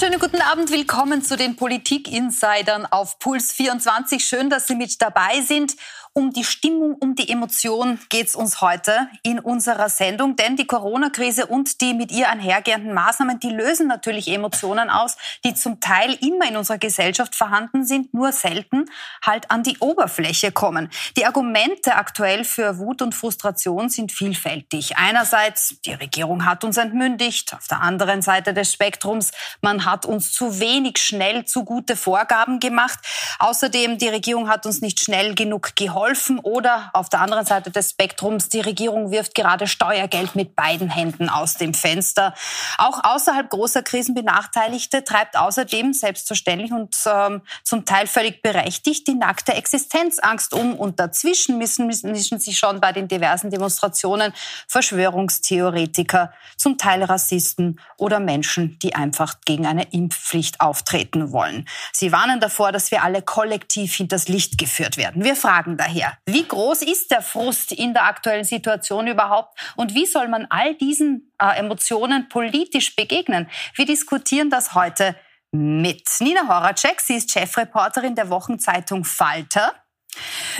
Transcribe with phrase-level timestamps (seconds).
[0.00, 0.70] schönen guten Abend.
[0.70, 4.24] Willkommen zu den Politik-Insidern auf Puls 24.
[4.24, 5.76] Schön, dass Sie mit dabei sind.
[6.12, 10.66] Um die Stimmung, um die Emotion geht es uns heute in unserer Sendung, denn die
[10.66, 16.18] Corona-Krise und die mit ihr einhergehenden Maßnahmen, die lösen natürlich Emotionen aus, die zum Teil
[16.20, 18.86] immer in unserer Gesellschaft vorhanden sind, nur selten
[19.24, 20.90] halt an die Oberfläche kommen.
[21.16, 24.96] Die Argumente aktuell für Wut und Frustration sind vielfältig.
[24.96, 30.32] Einerseits, die Regierung hat uns entmündigt, auf der anderen Seite des Spektrums, man hat uns
[30.32, 32.98] zu wenig schnell zu gute Vorgaben gemacht.
[33.38, 37.70] Außerdem, die Regierung hat uns nicht schnell genug geholfen geholfen oder auf der anderen Seite
[37.70, 42.34] des Spektrums, die Regierung wirft gerade Steuergeld mit beiden Händen aus dem Fenster.
[42.78, 49.14] Auch außerhalb großer Krisen Benachteiligte treibt außerdem selbstverständlich und ähm, zum Teil völlig berechtigt die
[49.14, 54.32] nackte Existenzangst um und dazwischen mischen, mischen sich schon bei den diversen Demonstrationen
[54.68, 61.68] Verschwörungstheoretiker, zum Teil Rassisten oder Menschen, die einfach gegen eine Impfpflicht auftreten wollen.
[61.92, 65.24] Sie warnen davor, dass wir alle kollektiv hinters Licht geführt werden.
[65.24, 66.16] Wir fragen daher.
[66.26, 70.74] Wie groß ist der Frust in der aktuellen Situation überhaupt und wie soll man all
[70.74, 73.48] diesen äh, Emotionen politisch begegnen?
[73.74, 75.16] Wir diskutieren das heute
[75.52, 77.00] mit Nina Horacek.
[77.00, 79.74] Sie ist Chefreporterin der Wochenzeitung Falter.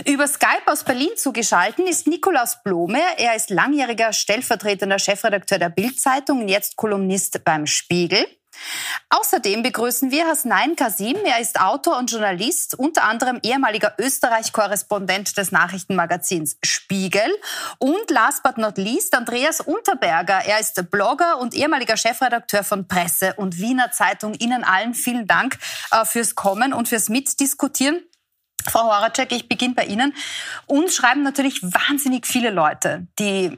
[0.05, 3.01] Über Skype aus Berlin zugeschaltet ist Nikolaus Blome.
[3.17, 8.25] Er ist langjähriger stellvertretender Chefredakteur der Bild-Zeitung und jetzt Kolumnist beim Spiegel.
[9.09, 11.17] Außerdem begrüßen wir Hasnain Kasim.
[11.25, 17.29] Er ist Autor und Journalist, unter anderem ehemaliger Österreich-Korrespondent des Nachrichtenmagazins Spiegel.
[17.77, 20.41] Und last but not least Andreas Unterberger.
[20.45, 24.33] Er ist Blogger und ehemaliger Chefredakteur von Presse und Wiener Zeitung.
[24.35, 25.57] Ihnen allen vielen Dank
[25.91, 28.01] äh, fürs Kommen und fürs Mitdiskutieren.
[28.69, 30.13] Frau Horacek, ich beginne bei Ihnen.
[30.65, 33.57] Uns schreiben natürlich wahnsinnig viele Leute, die äh,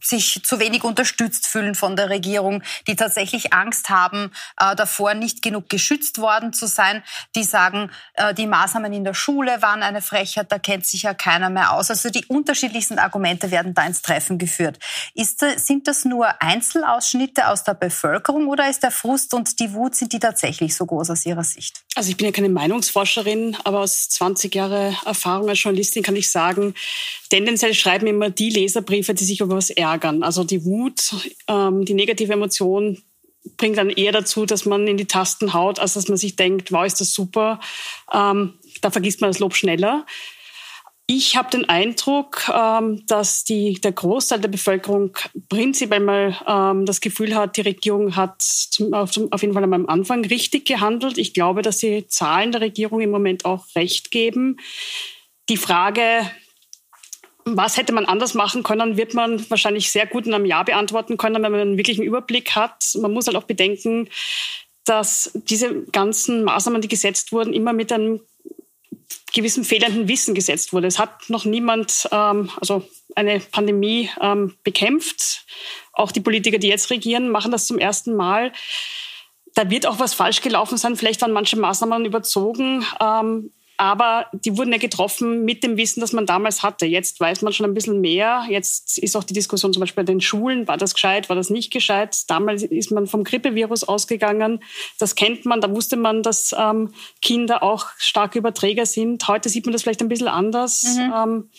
[0.00, 5.42] sich zu wenig unterstützt fühlen von der Regierung, die tatsächlich Angst haben, äh, davor nicht
[5.42, 7.02] genug geschützt worden zu sein,
[7.34, 11.14] die sagen, äh, die Maßnahmen in der Schule waren eine Frechheit, da kennt sich ja
[11.14, 11.90] keiner mehr aus.
[11.90, 14.78] Also die unterschiedlichsten Argumente werden da ins Treffen geführt.
[15.14, 19.94] Ist, sind das nur Einzelausschnitte aus der Bevölkerung oder ist der Frust und die Wut,
[19.94, 21.83] sind die tatsächlich so groß aus Ihrer Sicht?
[21.96, 26.28] Also ich bin ja keine Meinungsforscherin, aber aus 20 Jahre Erfahrung als Journalistin kann ich
[26.28, 26.74] sagen,
[27.30, 30.24] tendenziell schreiben immer die Leserbriefe, die sich über was ärgern.
[30.24, 31.14] Also die Wut,
[31.46, 33.00] ähm, die negative Emotion
[33.56, 36.72] bringt dann eher dazu, dass man in die Tasten haut, als dass man sich denkt,
[36.72, 37.60] wow, ist das super.
[38.12, 40.04] Ähm, da vergisst man das Lob schneller.
[41.06, 45.14] Ich habe den Eindruck, ähm, dass die, der Großteil der Bevölkerung
[45.50, 48.42] prinzipiell mal ähm, das Gefühl hat, die Regierung hat
[48.92, 51.18] auf, jeden Fall am Anfang richtig gehandelt.
[51.18, 54.56] Ich glaube, dass die Zahlen der Regierung im Moment auch recht geben.
[55.50, 56.30] Die Frage,
[57.44, 61.18] was hätte man anders machen können, wird man wahrscheinlich sehr gut in einem Jahr beantworten
[61.18, 62.96] können, wenn man einen wirklichen Überblick hat.
[62.98, 64.08] Man muss halt auch bedenken,
[64.86, 68.20] dass diese ganzen Maßnahmen, die gesetzt wurden, immer mit einem
[69.32, 70.86] gewissen fehlenden Wissen gesetzt wurde.
[70.86, 75.44] Es hat noch niemand ähm, also eine Pandemie ähm, bekämpft.
[75.92, 78.52] Auch die Politiker, die jetzt regieren, machen das zum ersten Mal.
[79.54, 80.96] Da wird auch was falsch gelaufen sein.
[80.96, 82.84] Vielleicht waren manche Maßnahmen überzogen.
[83.00, 86.86] Ähm, aber die wurden ja getroffen mit dem Wissen, das man damals hatte.
[86.86, 88.44] Jetzt weiß man schon ein bisschen mehr.
[88.48, 90.68] Jetzt ist auch die Diskussion zum Beispiel bei den Schulen.
[90.68, 91.28] War das gescheit?
[91.28, 92.30] War das nicht gescheit?
[92.30, 94.62] Damals ist man vom Grippevirus ausgegangen.
[94.98, 95.60] Das kennt man.
[95.60, 99.26] Da wusste man, dass ähm, Kinder auch starke Überträger sind.
[99.26, 100.96] Heute sieht man das vielleicht ein bisschen anders.
[100.96, 101.12] Mhm.
[101.16, 101.50] Ähm,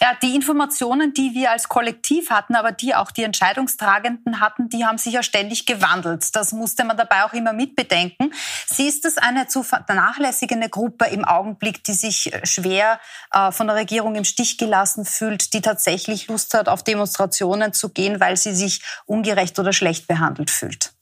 [0.00, 4.84] ja, die Informationen, die wir als Kollektiv hatten, aber die auch die Entscheidungstragenden hatten, die
[4.84, 6.34] haben sich ja ständig gewandelt.
[6.34, 8.32] Das musste man dabei auch immer mitbedenken.
[8.66, 13.00] Siehst du es eine zu vernachlässigende Gruppe im Augenblick, die sich äh, schwer
[13.32, 17.90] äh, von der Regierung im Stich gelassen fühlt, die tatsächlich Lust hat, auf Demonstrationen zu
[17.90, 20.95] gehen, weil sie sich ungerecht oder schlecht behandelt fühlt?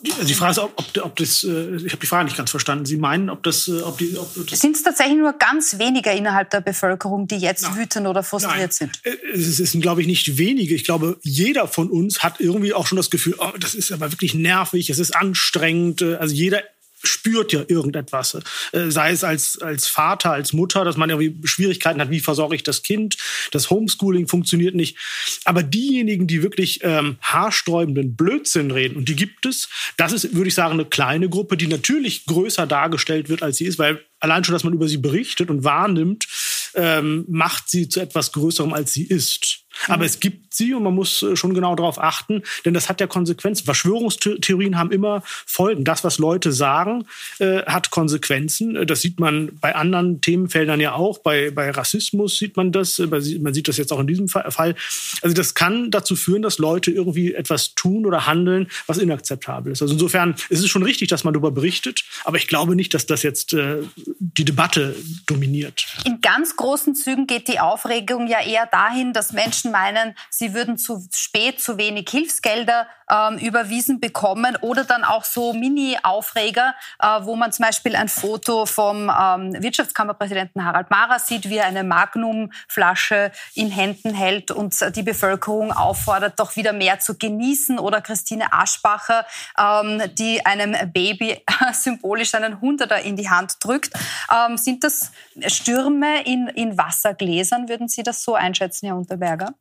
[0.00, 2.86] Die Frage ist, ob, ob, das, äh, ich habe die Frage nicht ganz verstanden.
[2.86, 6.10] Sie meinen, ob das, äh, ob die, ob das sind es tatsächlich nur ganz wenige
[6.10, 7.78] innerhalb der Bevölkerung, die jetzt Nein.
[7.78, 8.70] wütend oder frustriert Nein.
[8.70, 9.00] sind?
[9.02, 10.74] Äh, es sind, glaube ich, nicht wenige.
[10.76, 14.12] Ich glaube, jeder von uns hat irgendwie auch schon das Gefühl, oh, das ist aber
[14.12, 16.02] wirklich nervig, es ist anstrengend.
[16.02, 16.62] Also jeder
[17.02, 18.36] spürt ja irgendetwas.
[18.72, 22.56] Äh, sei es als, als Vater, als Mutter, dass man irgendwie Schwierigkeiten hat, wie versorge
[22.56, 23.16] ich das Kind.
[23.52, 24.96] Das Homeschooling funktioniert nicht.
[25.44, 30.48] Aber diejenigen, die wirklich ähm, haarsträubenden Blödsinn reden, und die gibt es, das ist, würde
[30.48, 34.44] ich sagen, eine kleine Gruppe, die natürlich größer dargestellt wird, als sie ist, weil allein
[34.44, 36.26] schon, dass man über sie berichtet und wahrnimmt,
[36.74, 39.64] ähm, macht sie zu etwas Größerem, als sie ist.
[39.86, 43.00] Aber es gibt sie und man muss äh, schon genau darauf achten, denn das hat
[43.00, 43.64] ja Konsequenzen.
[43.64, 45.84] Verschwörungstheorien haben immer Folgen.
[45.84, 47.06] Das, was Leute sagen,
[47.38, 48.86] äh, hat Konsequenzen.
[48.86, 51.18] Das sieht man bei anderen Themenfeldern ja auch.
[51.18, 52.98] Bei, bei Rassismus sieht man das.
[52.98, 54.74] Man sieht das jetzt auch in diesem Fall.
[55.22, 59.82] Also das kann dazu führen, dass Leute irgendwie etwas tun oder handeln, was inakzeptabel ist.
[59.82, 62.04] Also insofern ist es schon richtig, dass man darüber berichtet.
[62.24, 63.78] Aber ich glaube nicht, dass das jetzt äh,
[64.18, 64.96] die Debatte
[65.26, 65.86] dominiert.
[66.04, 70.78] In ganz großen Zügen geht die Aufregung ja eher dahin, dass Menschen meinen, sie würden
[70.78, 77.36] zu spät zu wenig Hilfsgelder ähm, überwiesen bekommen oder dann auch so Mini-Aufreger, äh, wo
[77.36, 83.32] man zum Beispiel ein Foto vom ähm, Wirtschaftskammerpräsidenten Harald Mara sieht, wie er eine Magnum-Flasche
[83.54, 89.26] in Händen hält und die Bevölkerung auffordert, doch wieder mehr zu genießen oder Christine Aschbacher,
[89.58, 93.92] ähm, die einem Baby symbolisch einen Hunderter in die Hand drückt.
[94.32, 95.12] Ähm, sind das
[95.46, 97.68] Stürme in, in Wassergläsern?
[97.68, 99.54] Würden Sie das so einschätzen, Herr Unterberger?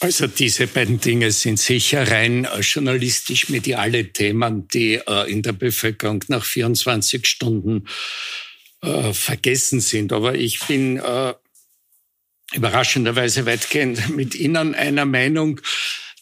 [0.00, 6.24] Also diese beiden Dinge sind sicher rein äh, journalistisch-mediale Themen, die äh, in der Bevölkerung
[6.28, 7.88] nach 24 Stunden
[8.80, 10.12] äh, vergessen sind.
[10.12, 11.02] Aber ich bin
[12.52, 15.60] überraschenderweise weitgehend mit Ihnen einer Meinung,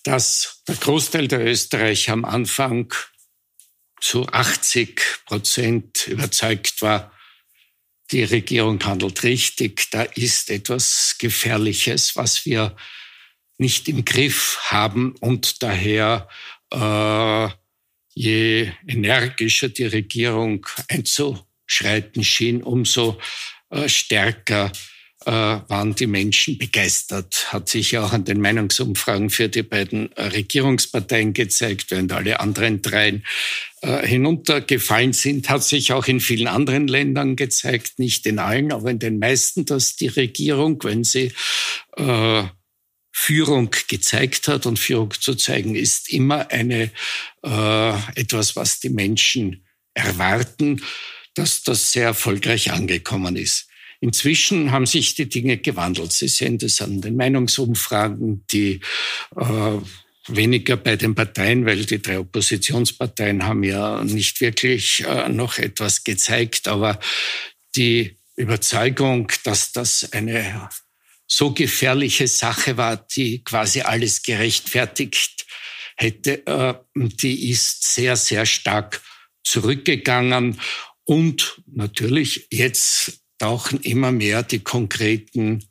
[0.05, 2.95] dass der Großteil der Österreicher am Anfang
[4.01, 7.13] zu 80 Prozent überzeugt war,
[8.13, 12.77] die Regierung handelt richtig, da ist etwas Gefährliches, was wir
[13.59, 16.29] nicht im Griff haben und daher
[16.73, 17.49] äh,
[18.15, 23.19] je energischer die Regierung einzuschreiten schien, umso
[23.71, 24.73] äh, stärker
[25.27, 27.53] äh, waren die Menschen begeistert.
[27.53, 32.81] Hat sich auch an den Meinungsumfragen für die beiden äh, Regierungsparteien gezeigt, während alle anderen
[32.81, 33.25] dreien
[33.83, 38.91] äh, hinuntergefallen sind, hat sich auch in vielen anderen Ländern gezeigt, nicht in allen, aber
[38.91, 41.33] in den meisten, dass die Regierung, wenn sie
[41.97, 42.45] äh,
[43.19, 44.67] Führung gezeigt hat.
[44.67, 46.91] Und Führung zu zeigen ist immer eine,
[47.43, 49.65] äh, etwas, was die Menschen
[49.95, 50.83] erwarten,
[51.33, 53.69] dass das sehr erfolgreich angekommen ist.
[54.01, 56.13] Inzwischen haben sich die Dinge gewandelt.
[56.13, 58.81] Sie sehen das an den Meinungsumfragen, die
[59.35, 59.79] äh,
[60.29, 66.05] weniger bei den Parteien, weil die drei Oppositionsparteien haben ja nicht wirklich äh, noch etwas
[66.05, 67.01] gezeigt, aber
[67.77, 70.69] die Überzeugung, dass das eine
[71.27, 75.47] so gefährliche Sache war, die quasi alles gerechtfertigt
[75.97, 79.03] hätte, äh, die ist sehr, sehr stark
[79.45, 80.61] zurückgegangen.
[81.05, 85.65] Und natürlich, jetzt tauchen immer mehr die konkreten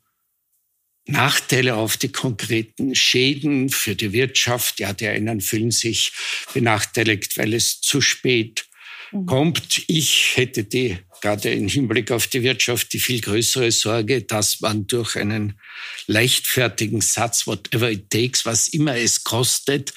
[1.08, 4.80] Nachteile auf, die konkreten Schäden für die Wirtschaft.
[4.80, 6.12] Ja, die einen fühlen sich
[6.54, 8.66] benachteiligt, weil es zu spät
[9.12, 9.26] mhm.
[9.26, 9.84] kommt.
[9.88, 14.86] Ich hätte die gerade im Hinblick auf die Wirtschaft die viel größere Sorge, dass man
[14.86, 15.60] durch einen
[16.06, 19.92] leichtfertigen Satz, whatever it takes, was immer es kostet,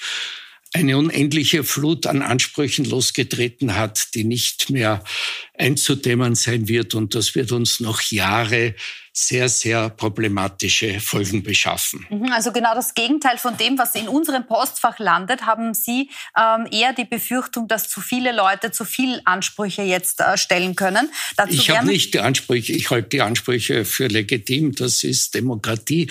[0.73, 5.03] eine unendliche Flut an Ansprüchen losgetreten hat, die nicht mehr
[5.53, 6.95] einzudämmen sein wird.
[6.95, 8.73] Und das wird uns noch Jahre
[9.27, 12.05] sehr, sehr problematische Folgen beschaffen.
[12.09, 16.67] Mhm, also genau das Gegenteil von dem, was in unserem Postfach landet, haben Sie ähm,
[16.71, 21.09] eher die Befürchtung, dass zu viele Leute zu viel Ansprüche jetzt äh, stellen können.
[21.35, 24.73] Dazu ich habe nicht die Ansprüche, ich halte die Ansprüche für legitim.
[24.73, 26.09] Das ist Demokratie,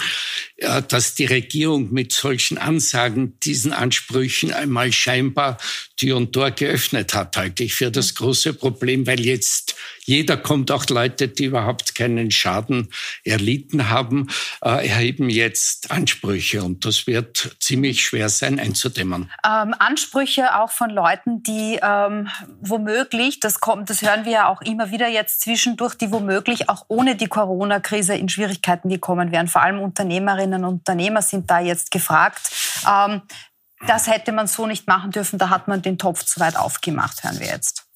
[0.57, 5.59] äh, dass die Regierung mit solchen Ansagen diesen Ansprüchen einmal scheinbar
[5.99, 8.17] Tür und Tor geöffnet hat, halte ich für das mhm.
[8.17, 9.75] große Problem, weil jetzt
[10.05, 12.89] jeder kommt, auch Leute, die überhaupt keinen Schaden
[13.25, 14.29] erlitten haben,
[14.63, 19.31] äh, erheben jetzt Ansprüche und das wird ziemlich schwer sein einzudämmen.
[19.45, 22.29] Ähm, Ansprüche auch von Leuten, die ähm,
[22.61, 26.87] womöglich, das kommt, das hören wir ja auch immer wieder jetzt zwischendurch, die womöglich auch
[26.89, 29.49] ohne die Corona-Krise in Schwierigkeiten gekommen wären.
[29.49, 32.51] Vor allem Unternehmerinnen und Unternehmer sind da jetzt gefragt.
[32.89, 33.21] Ähm,
[33.87, 37.23] das hätte man so nicht machen dürfen, da hat man den Topf zu weit aufgemacht,
[37.23, 37.89] hören wir jetzt.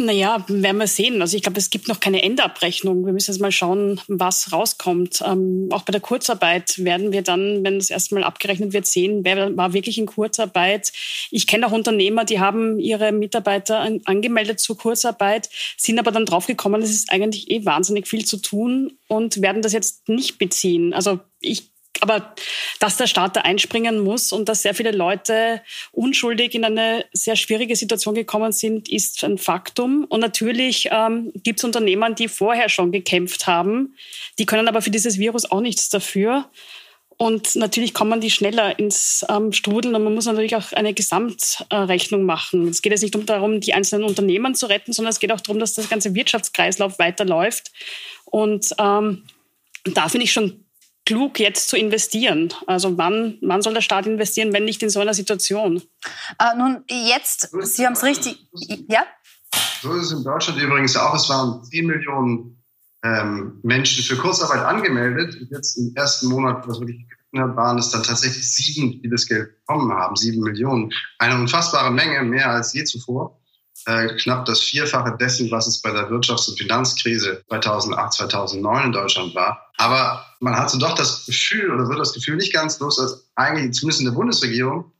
[0.00, 1.20] Naja, werden wir sehen.
[1.20, 3.04] Also ich glaube, es gibt noch keine Endabrechnung.
[3.04, 5.24] Wir müssen jetzt mal schauen, was rauskommt.
[5.26, 9.56] Ähm, auch bei der Kurzarbeit werden wir dann, wenn das erstmal abgerechnet wird, sehen, wer
[9.56, 10.92] war wirklich in Kurzarbeit.
[11.32, 16.26] Ich kenne auch Unternehmer, die haben ihre Mitarbeiter an, angemeldet zur Kurzarbeit, sind aber dann
[16.26, 20.94] draufgekommen, es ist eigentlich eh wahnsinnig viel zu tun und werden das jetzt nicht beziehen.
[20.94, 22.34] Also ich aber
[22.80, 27.36] dass der Staat da einspringen muss und dass sehr viele Leute unschuldig in eine sehr
[27.36, 30.04] schwierige Situation gekommen sind, ist ein Faktum.
[30.04, 33.94] Und natürlich ähm, gibt es Unternehmen, die vorher schon gekämpft haben.
[34.38, 36.48] Die können aber für dieses Virus auch nichts dafür.
[37.20, 42.22] Und natürlich kommen die schneller ins ähm, Strudeln und man muss natürlich auch eine Gesamtrechnung
[42.22, 42.68] machen.
[42.68, 45.58] Es geht jetzt nicht darum, die einzelnen Unternehmen zu retten, sondern es geht auch darum,
[45.58, 47.72] dass das ganze Wirtschaftskreislauf weiterläuft.
[48.24, 49.24] Und ähm,
[49.84, 50.64] da finde ich schon
[51.08, 52.52] klug, jetzt zu investieren?
[52.66, 55.82] Also wann, wann soll der Staat investieren, wenn nicht in so einer Situation?
[56.38, 58.46] Äh, nun, jetzt, Sie haben es richtig,
[58.88, 59.04] ja?
[59.80, 61.14] So ist es in Deutschland übrigens auch.
[61.14, 62.62] Es waren 10 Millionen
[63.02, 65.34] ähm, Menschen für Kurzarbeit angemeldet.
[65.40, 67.06] Und jetzt im ersten Monat, was wirklich
[67.38, 70.14] hat, waren es dann tatsächlich sieben, die das Geld bekommen haben.
[70.14, 70.92] Sieben Millionen.
[71.18, 73.40] Eine unfassbare Menge, mehr als je zuvor.
[73.86, 78.92] Äh, knapp das Vierfache dessen, was es bei der Wirtschafts- und Finanzkrise 2008, 2009 in
[78.92, 79.70] Deutschland war.
[79.76, 83.28] Aber man hat so doch das Gefühl, oder wird das Gefühl nicht ganz los, dass
[83.36, 84.92] eigentlich zumindest in der Bundesregierung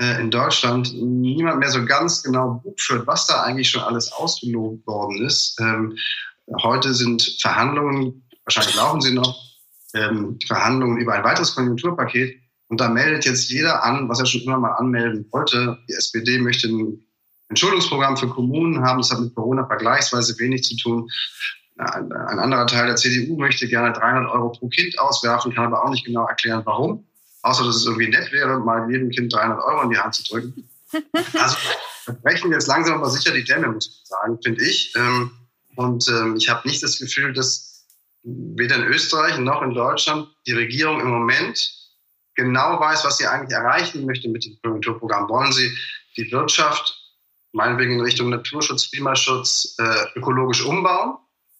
[0.00, 4.10] äh, in Deutschland niemand mehr so ganz genau Buch führt, was da eigentlich schon alles
[4.12, 5.60] ausgelobt worden ist.
[5.60, 5.96] Ähm,
[6.62, 9.38] heute sind Verhandlungen, wahrscheinlich laufen sie noch,
[9.94, 12.38] ähm, Verhandlungen über ein weiteres Konjunkturpaket.
[12.68, 15.78] Und da meldet jetzt jeder an, was er schon immer mal anmelden wollte.
[15.88, 17.04] Die SPD möchte ein
[17.52, 18.98] Entschuldungsprogramm für Kommunen haben.
[18.98, 21.10] Das hat mit Corona vergleichsweise wenig zu tun.
[21.76, 25.84] Ein, ein anderer Teil der CDU möchte gerne 300 Euro pro Kind auswerfen, kann aber
[25.84, 27.06] auch nicht genau erklären, warum.
[27.42, 30.24] Außer, dass es irgendwie nett wäre, mal jedem Kind 300 Euro in die Hand zu
[30.24, 30.68] drücken.
[31.34, 31.56] Also
[32.04, 34.92] wir brechen jetzt langsam aber sicher die Dämme, muss man sagen, finde ich.
[34.96, 35.30] Ähm,
[35.76, 37.86] und ähm, ich habe nicht das Gefühl, dass
[38.22, 41.72] weder in Österreich noch in Deutschland die Regierung im Moment
[42.34, 45.28] genau weiß, was sie eigentlich erreichen möchte mit dem Konjunkturprogramm.
[45.28, 45.70] Wollen sie
[46.16, 47.01] die Wirtschaft
[47.52, 51.16] meinetwegen in Richtung Naturschutz, Klimaschutz, äh, ökologisch umbauen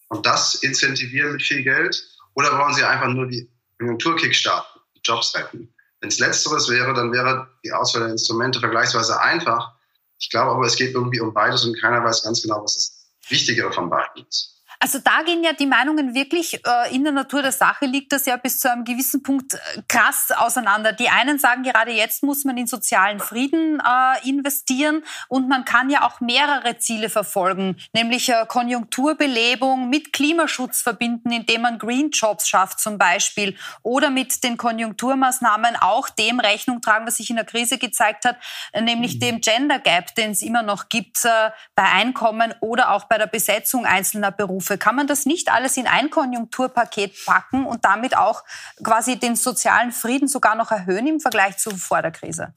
[0.09, 2.03] und das incentivieren mit viel Geld?
[2.35, 5.73] Oder wollen sie einfach nur die Konjunktur kickstarten, die Jobs retten?
[6.01, 9.73] Wenn es letzteres wäre, dann wäre die Auswahl der Instrumente vergleichsweise einfach.
[10.19, 13.31] Ich glaube aber, es geht irgendwie um beides und keiner weiß ganz genau, was das
[13.31, 14.52] Wichtigere von beiden ist.
[14.83, 18.27] Also da gehen ja die Meinungen wirklich äh, in der Natur der Sache liegt das
[18.27, 20.93] ja bis zu einem gewissen Punkt äh, krass auseinander.
[20.93, 25.89] Die einen sagen gerade jetzt muss man in sozialen Frieden äh, investieren und man kann
[25.89, 32.49] ja auch mehrere Ziele verfolgen, nämlich äh, Konjunkturbelebung mit Klimaschutz verbinden, indem man Green Jobs
[32.49, 37.45] schafft zum Beispiel oder mit den Konjunkturmaßnahmen auch dem Rechnung tragen, was sich in der
[37.45, 38.37] Krise gezeigt hat,
[38.75, 39.21] nämlich mhm.
[39.21, 43.29] dem Gender Gap, den es immer noch gibt äh, bei Einkommen oder auch bei der
[43.29, 44.72] Besetzung einzelner Berufe.
[44.73, 44.79] Hilfe.
[44.79, 48.45] Kann man das nicht alles in ein Konjunkturpaket packen und damit auch
[48.83, 52.55] quasi den sozialen Frieden sogar noch erhöhen im Vergleich zu vor der Krise?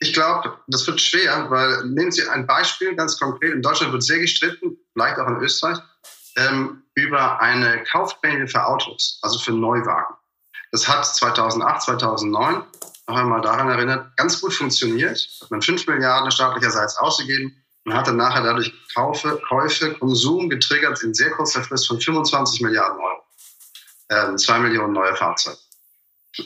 [0.00, 3.54] Ich glaube, das wird schwer, weil nehmen Sie ein Beispiel ganz konkret.
[3.54, 5.78] In Deutschland wird sehr gestritten, vielleicht auch in Österreich,
[6.36, 10.14] ähm, über eine Kaufprämie für Autos, also für Neuwagen.
[10.72, 12.64] Das hat 2008, 2009,
[13.06, 15.16] noch einmal daran erinnert, ganz gut funktioniert.
[15.40, 21.14] Hat man 5 Milliarden staatlicherseits ausgegeben und hatte nachher dadurch Kaufe, Käufe, Konsum getriggert in
[21.14, 23.22] sehr kurzer Frist von 25 Milliarden Euro.
[24.10, 25.58] Ähm, zwei Millionen neue Fahrzeuge.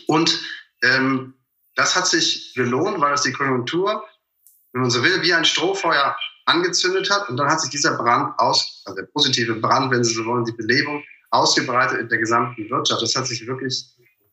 [0.07, 0.40] Und
[0.83, 1.35] ähm,
[1.75, 4.04] das hat sich gelohnt, weil es die Konjunktur,
[4.73, 6.16] wenn man so will, wie ein Strohfeuer
[6.47, 7.28] angezündet hat.
[7.28, 10.45] Und dann hat sich dieser Brand aus, also der positive Brand, wenn Sie so wollen,
[10.45, 13.02] die Belebung ausgebreitet in der gesamten Wirtschaft.
[13.02, 13.85] Das hat sich wirklich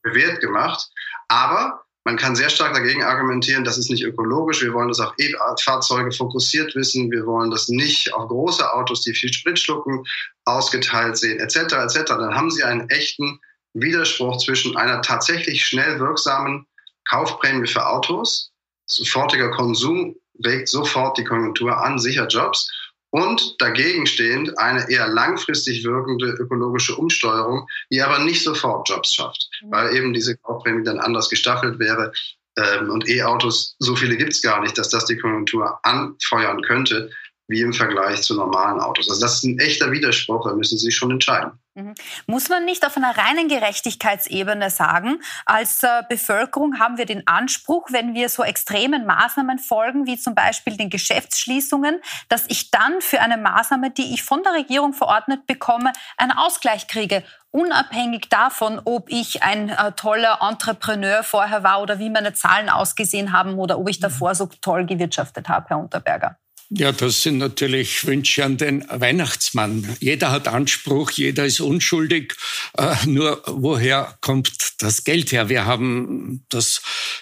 [0.02, 0.90] bewährt gemacht.
[1.28, 4.62] Aber man kann sehr stark dagegen argumentieren, das ist nicht ökologisch.
[4.62, 7.10] Wir wollen das auf E-Fahrzeuge fokussiert wissen.
[7.10, 10.06] Wir wollen das nicht auf große Autos, die viel Sprit schlucken,
[10.46, 11.56] ausgeteilt sehen, etc.
[11.74, 12.04] etc.
[12.06, 13.40] Dann haben Sie einen echten
[13.74, 16.68] Widerspruch zwischen einer tatsächlich schnell wirksamen
[17.06, 18.52] Kaufprämie für Autos,
[18.86, 22.70] sofortiger Konsum regt sofort die Konjunktur an, sicher Jobs
[23.16, 29.50] und dagegen stehend eine eher langfristig wirkende ökologische Umsteuerung, die aber nicht sofort Jobs schafft,
[29.64, 29.72] mhm.
[29.72, 32.12] weil eben diese Kaufprämie dann anders gestaffelt wäre.
[32.58, 37.10] Ähm, und E-Autos, so viele gibt es gar nicht, dass das die Konjunktur anfeuern könnte
[37.48, 39.10] wie im Vergleich zu normalen Autos.
[39.10, 41.52] Also das ist ein echter Widerspruch, da müssen Sie sich schon entscheiden.
[41.76, 41.94] Mhm.
[42.26, 47.90] Muss man nicht auf einer reinen Gerechtigkeitsebene sagen, als äh, Bevölkerung haben wir den Anspruch,
[47.92, 52.00] wenn wir so extremen Maßnahmen folgen, wie zum Beispiel den Geschäftsschließungen,
[52.30, 56.88] dass ich dann für eine Maßnahme, die ich von der Regierung verordnet bekomme, einen Ausgleich
[56.88, 62.70] kriege, unabhängig davon, ob ich ein äh, toller Entrepreneur vorher war oder wie meine Zahlen
[62.70, 66.38] ausgesehen haben oder ob ich davor so toll gewirtschaftet habe, Herr Unterberger.
[66.70, 69.96] Ja, das sind natürlich Wünsche an den Weihnachtsmann.
[70.00, 72.34] Jeder hat Anspruch, jeder ist unschuldig.
[72.76, 75.48] Äh, nur woher kommt das Geld her?
[75.48, 76.82] Wir haben das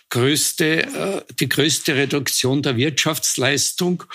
[0.09, 4.05] größte, äh, die größte Reduktion der Wirtschaftsleistung.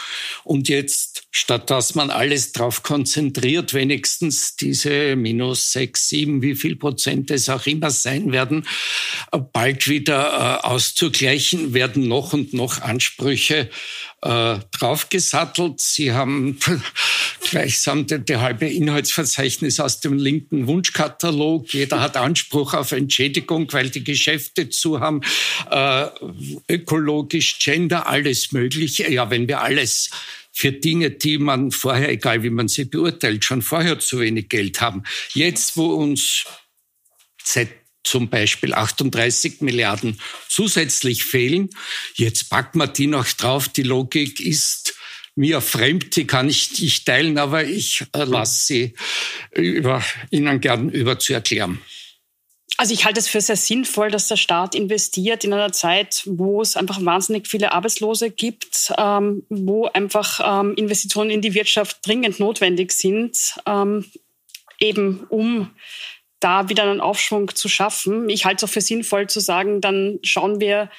[0.45, 6.77] Und jetzt, statt dass man alles darauf konzentriert, wenigstens diese minus sechs, sieben, wie viel
[6.77, 8.67] Prozent es auch immer sein werden,
[9.33, 13.69] äh, bald wieder äh, auszugleichen, werden noch und noch Ansprüche
[14.23, 15.81] äh, draufgesattelt.
[15.81, 16.59] Sie haben
[17.51, 21.73] gleichsam die, halbe Inhaltsverzeichnis aus dem linken Wunschkatalog.
[21.73, 25.21] Jeder hat Anspruch auf Entschädigung, weil die Geschäfte zu haben.
[25.71, 26.07] Äh,
[26.69, 29.11] ökologisch, Gender, alles Mögliche.
[29.11, 30.11] Ja, wenn wir alles
[30.53, 34.81] für Dinge, die man vorher, egal wie man sie beurteilt, schon vorher zu wenig Geld
[34.81, 35.05] haben.
[35.33, 36.45] Jetzt, wo uns
[37.43, 37.69] seit
[38.09, 41.71] zum Beispiel 38 Milliarden zusätzlich fehlen.
[42.15, 43.69] Jetzt packt man die noch drauf.
[43.69, 44.95] Die Logik ist
[45.35, 48.95] mir fremd, die kann ich nicht teilen, aber ich äh, lasse sie
[49.53, 51.81] über, Ihnen gern über zu erklären.
[52.77, 56.63] Also ich halte es für sehr sinnvoll, dass der Staat investiert in einer Zeit, wo
[56.63, 62.41] es einfach wahnsinnig viele Arbeitslose gibt, ähm, wo einfach ähm, Investitionen in die Wirtschaft dringend
[62.41, 64.05] notwendig sind, ähm,
[64.81, 65.71] eben um
[66.41, 68.29] da wieder einen Aufschwung zu schaffen.
[68.29, 70.91] Ich halte es auch für sinnvoll zu sagen, dann schauen wir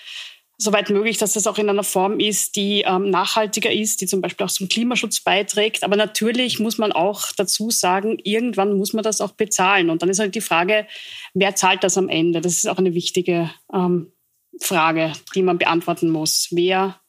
[0.62, 4.19] soweit möglich, dass das auch in einer Form ist, die ähm, nachhaltiger ist, die zum
[4.19, 5.84] Beispiel auch zum Klimaschutz beiträgt.
[5.84, 9.89] Aber natürlich muss man auch dazu sagen, irgendwann muss man das auch bezahlen.
[9.89, 10.86] Und dann ist halt die Frage,
[11.34, 12.41] wer zahlt das am Ende?
[12.41, 14.12] Das ist auch eine wichtige ähm,
[14.60, 16.50] Frage, die man beantworten muss.
[16.51, 17.00] Wer,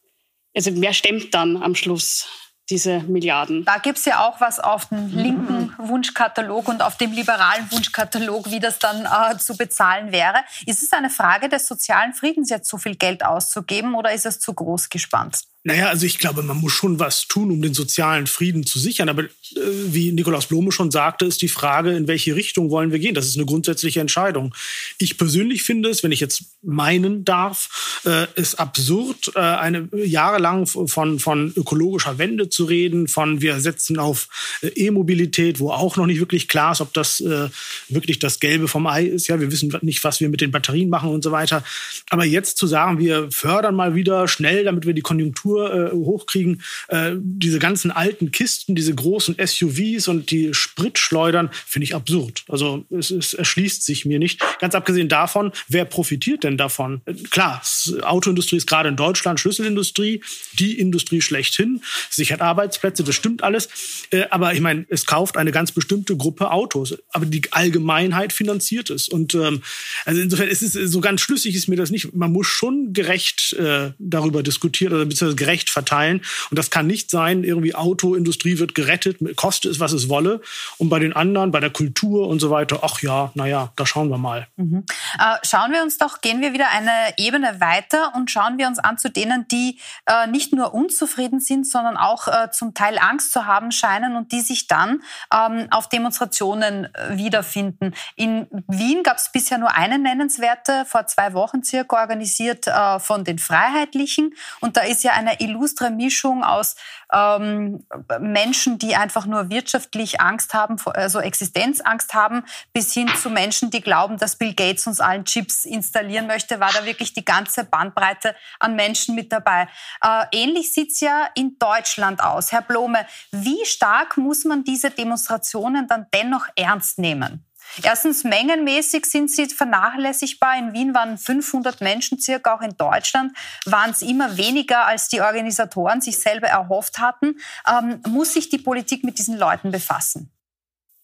[0.54, 2.28] also wer stemmt dann am Schluss
[2.70, 3.64] diese Milliarden.
[3.64, 8.50] Da gibt es ja auch was auf dem linken Wunschkatalog und auf dem liberalen Wunschkatalog,
[8.50, 10.38] wie das dann äh, zu bezahlen wäre.
[10.66, 14.38] Ist es eine Frage des sozialen Friedens, jetzt so viel Geld auszugeben oder ist es
[14.38, 15.42] zu groß gespannt?
[15.62, 19.11] Naja, also ich glaube, man muss schon was tun, um den sozialen Frieden zu sichern.
[19.11, 22.99] Aber äh, wie Nikolaus Blome schon sagte, ist die Frage, in welche Richtung wollen wir
[22.99, 23.14] gehen?
[23.14, 24.55] Das ist eine grundsätzliche Entscheidung.
[24.97, 30.67] Ich persönlich finde es, wenn ich jetzt meinen darf, äh, ist absurd, äh, eine jahrelang
[30.67, 34.29] von, von ökologischer Wende zu reden, von wir setzen auf
[34.62, 37.50] äh, E-Mobilität, wo auch noch nicht wirklich klar ist, ob das äh,
[37.88, 39.29] wirklich das Gelbe vom Ei ist.
[39.29, 41.62] Ja, wir wissen nicht, was wir mit den Batterien machen und so weiter.
[42.09, 45.92] Aber jetzt zu sagen, wir fördern mal wieder schnell, damit wir die Konjunktur Konjunktur äh,
[45.92, 52.45] hochkriegen, äh, diese ganzen alten Kisten, diese großen SUVs und die Spritschleudern, finde ich absurd.
[52.49, 54.40] Also es, es, erschließt sich mir nicht.
[54.61, 57.00] Ganz abgesehen davon, wer profitiert denn davon?
[57.30, 57.62] Klar,
[58.02, 60.23] Autoindustrie ist gerade in Deutschland Schlüsselindustrie,
[60.54, 63.69] die Industrie schlechthin, sichert Arbeitsplätze, das stimmt alles.
[64.11, 68.90] Äh, aber ich meine, es kauft eine ganz bestimmte Gruppe Autos, aber die Allgemeinheit finanziert
[68.90, 69.09] es.
[69.09, 69.62] Und ähm,
[70.04, 72.14] also insofern ist es so ganz schlüssig ist mir das nicht.
[72.14, 76.20] Man muss schon gerecht äh, darüber diskutieren oder beziehungsweise gerecht verteilen.
[76.50, 80.40] Und das kann nicht sein, irgendwie Autoindustrie wird gerettet, koste es, was es wolle.
[80.78, 84.11] Und bei den anderen, bei der Kultur und so weiter, ach ja, naja, da schauen
[84.11, 84.47] wir mal.
[84.56, 84.85] Mhm.
[85.18, 88.79] Äh, schauen wir uns doch, gehen wir wieder eine Ebene weiter und schauen wir uns
[88.79, 93.33] an zu denen, die äh, nicht nur unzufrieden sind, sondern auch äh, zum Teil Angst
[93.33, 95.03] zu haben scheinen und die sich dann
[95.35, 97.94] ähm, auf Demonstrationen äh, wiederfinden.
[98.16, 103.24] In Wien gab es bisher nur eine nennenswerte, vor zwei Wochen circa organisiert äh, von
[103.24, 104.35] den Freiheitlichen.
[104.61, 106.77] Und da ist ja eine illustre Mischung aus
[107.12, 107.85] ähm,
[108.21, 113.81] Menschen, die einfach nur wirtschaftlich Angst haben, also Existenzangst haben, bis hin zu Menschen, die
[113.81, 118.35] glauben, dass Bill Gates uns allen Chips installieren möchte, war da wirklich die ganze Bandbreite
[118.59, 119.69] an Menschen mit dabei.
[120.03, 122.53] Äh, ähnlich sieht's ja in Deutschland aus.
[122.53, 127.45] Herr Blome, wie stark muss man diese Demonstrationen dann dennoch ernst nehmen?
[127.83, 130.59] Erstens, mengenmäßig sind sie vernachlässigbar.
[130.59, 135.20] In Wien waren 500 Menschen circa, auch in Deutschland waren es immer weniger, als die
[135.20, 137.38] Organisatoren sich selber erhofft hatten.
[137.68, 140.33] Ähm, muss sich die Politik mit diesen Leuten befassen?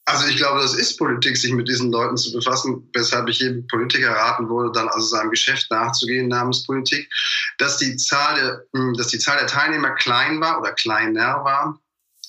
[0.09, 3.66] Also ich glaube, das ist Politik, sich mit diesen Leuten zu befassen, weshalb ich jedem
[3.66, 7.11] Politiker raten würde, dann also seinem Geschäft nachzugehen namens Politik,
[7.59, 11.81] dass die Zahl der, hm, dass die Zahl der Teilnehmer klein war oder kleiner war,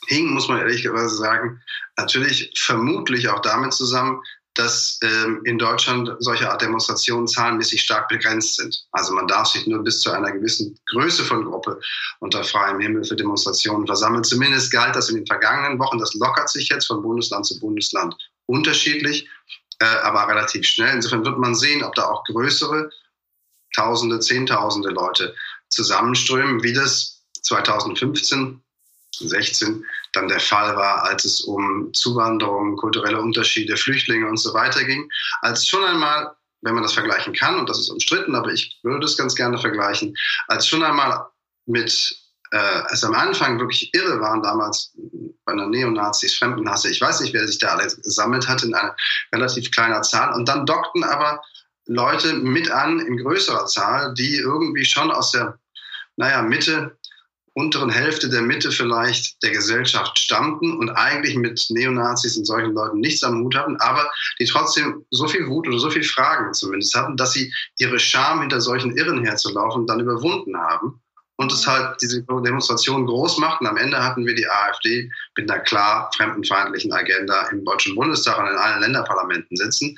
[0.08, 1.62] hing, muss man ehrlicherweise sagen,
[1.98, 4.22] natürlich vermutlich auch damit zusammen,
[4.58, 8.88] dass ähm, in Deutschland solche Art Demonstrationen zahlenmäßig stark begrenzt sind.
[8.92, 11.80] Also man darf sich nur bis zu einer gewissen Größe von Gruppe
[12.20, 14.24] unter freiem Himmel für Demonstrationen versammeln.
[14.24, 16.00] Zumindest galt das in den vergangenen Wochen.
[16.00, 18.16] Das lockert sich jetzt von Bundesland zu Bundesland
[18.48, 19.30] unterschiedlich,
[19.80, 20.96] äh, aber relativ schnell.
[20.96, 22.90] Insofern wird man sehen, ob da auch größere
[23.76, 25.36] Tausende, Zehntausende Leute
[25.70, 28.64] zusammenströmen, wie das 2015
[29.20, 34.84] 16 dann der Fall war, als es um Zuwanderung, kulturelle Unterschiede, Flüchtlinge und so weiter
[34.84, 35.10] ging,
[35.42, 39.02] als schon einmal, wenn man das vergleichen kann, und das ist umstritten, aber ich würde
[39.02, 40.16] das ganz gerne vergleichen,
[40.48, 41.28] als schon einmal
[41.66, 42.18] mit
[42.52, 44.94] äh, es am Anfang wirklich irre waren damals
[45.46, 48.96] bei einer Neonazis, Fremdenhasse, ich weiß nicht, wer sich da alles gesammelt hat in einer
[49.34, 50.34] relativ kleiner Zahl.
[50.34, 51.42] Und dann dockten aber
[51.86, 55.58] Leute mit an in größerer Zahl, die irgendwie schon aus der
[56.18, 56.97] naja, Mitte
[57.58, 63.00] unteren Hälfte der Mitte vielleicht der Gesellschaft stammten und eigentlich mit Neonazis und solchen Leuten
[63.00, 64.08] nichts am Hut hatten, aber
[64.40, 68.42] die trotzdem so viel Wut oder so viel Fragen zumindest hatten, dass sie ihre Scham
[68.42, 71.02] hinter solchen Irren herzulaufen dann überwunden haben
[71.38, 73.62] und es halt diese Demonstration groß macht.
[73.62, 78.40] Und am Ende hatten wir die AfD mit einer klar fremdenfeindlichen Agenda im Deutschen Bundestag
[78.40, 79.98] und in allen Länderparlamenten sitzen.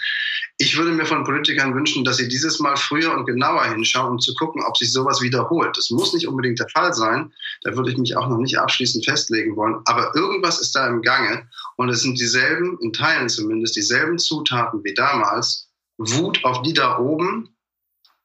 [0.58, 4.20] Ich würde mir von Politikern wünschen, dass sie dieses Mal früher und genauer hinschauen, um
[4.20, 5.78] zu gucken, ob sich sowas wiederholt.
[5.78, 7.32] Das muss nicht unbedingt der Fall sein.
[7.64, 9.78] Da würde ich mich auch noch nicht abschließend festlegen wollen.
[9.86, 11.48] Aber irgendwas ist da im Gange.
[11.78, 16.98] Und es sind dieselben, in Teilen zumindest, dieselben Zutaten wie damals, Wut auf die da
[16.98, 17.56] oben,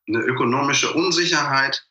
[0.09, 1.87] eine ökonomische Unsicherheit,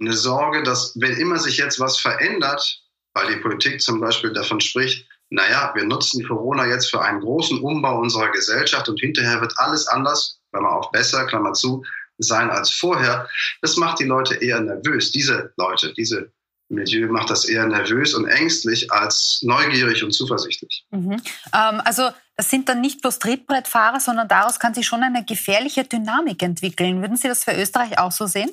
[0.00, 2.82] eine Sorge, dass wenn immer sich jetzt was verändert,
[3.14, 7.60] weil die Politik zum Beispiel davon spricht, naja, wir nutzen Corona jetzt für einen großen
[7.60, 11.82] Umbau unserer Gesellschaft und hinterher wird alles anders, Klammer auch besser, Klammer zu,
[12.18, 13.28] sein als vorher.
[13.60, 15.12] Das macht die Leute eher nervös.
[15.12, 16.32] Diese Leute, diese
[16.68, 20.84] Milieu macht das eher nervös und ängstlich als neugierig und zuversichtlich.
[20.90, 21.22] Mhm.
[21.54, 25.84] Ähm, also das sind dann nicht bloß Trittbrettfahrer, sondern daraus kann sich schon eine gefährliche
[25.84, 27.00] Dynamik entwickeln.
[27.00, 28.50] Würden Sie das für Österreich auch so sehen?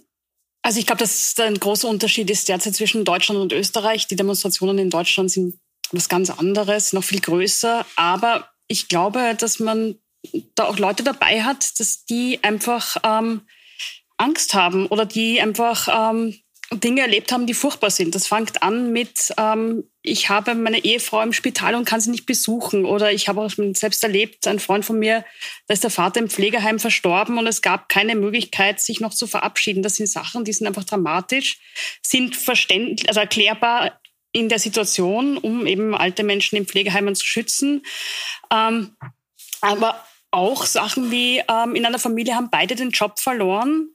[0.65, 4.07] Also ich glaube, dass ein großer Unterschied ist derzeit zwischen Deutschland und Österreich.
[4.07, 5.59] Die Demonstrationen in Deutschland sind
[5.91, 7.85] was ganz anderes, noch viel größer.
[7.95, 9.99] Aber ich glaube, dass man
[10.55, 13.41] da auch Leute dabei hat, dass die einfach ähm,
[14.17, 16.35] Angst haben oder die einfach ähm,
[16.71, 18.15] Dinge erlebt haben, die furchtbar sind.
[18.15, 22.25] Das fängt an mit, ähm, ich habe meine Ehefrau im Spital und kann sie nicht
[22.25, 22.85] besuchen.
[22.85, 25.23] Oder ich habe auch selbst erlebt, ein Freund von mir,
[25.67, 29.27] da ist der Vater im Pflegeheim verstorben und es gab keine Möglichkeit, sich noch zu
[29.27, 29.83] verabschieden.
[29.83, 31.59] Das sind Sachen, die sind einfach dramatisch,
[32.01, 33.99] sind verständlich, also erklärbar
[34.31, 37.83] in der Situation, um eben alte Menschen in Pflegeheimen zu schützen.
[38.51, 38.95] Ähm,
[39.61, 43.94] aber auch Sachen wie ähm, in einer Familie haben beide den Job verloren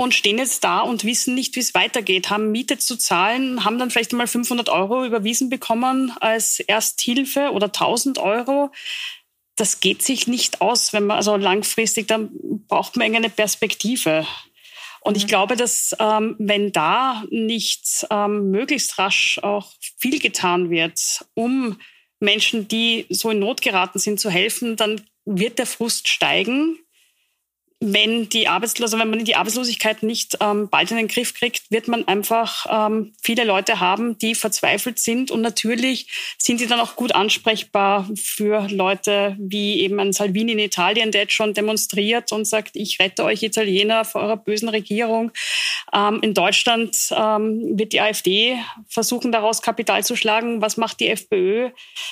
[0.00, 3.78] und stehen jetzt da und wissen nicht, wie es weitergeht, haben Miete zu zahlen, haben
[3.78, 8.70] dann vielleicht mal 500 Euro überwiesen bekommen als Ersthilfe oder 1000 Euro.
[9.56, 12.30] Das geht sich nicht aus, wenn man also langfristig, dann
[12.66, 14.26] braucht man irgendeine Perspektive.
[15.02, 15.28] Und ich mhm.
[15.28, 21.78] glaube, dass ähm, wenn da nicht ähm, möglichst rasch auch viel getan wird, um
[22.20, 26.78] Menschen, die so in Not geraten sind, zu helfen, dann wird der Frust steigen
[27.82, 31.88] wenn die Arbeitslose, wenn man die Arbeitslosigkeit nicht ähm, bald in den Griff kriegt, wird
[31.88, 35.30] man einfach ähm, viele Leute haben, die verzweifelt sind.
[35.30, 40.58] Und natürlich sind die dann auch gut ansprechbar für Leute wie eben ein Salvini in
[40.58, 45.32] Italien, der jetzt schon demonstriert und sagt, ich rette euch Italiener vor eurer bösen Regierung.
[45.94, 50.60] Ähm, in Deutschland ähm, wird die AfD versuchen, daraus Kapital zu schlagen.
[50.60, 51.70] Was macht die FPÖ?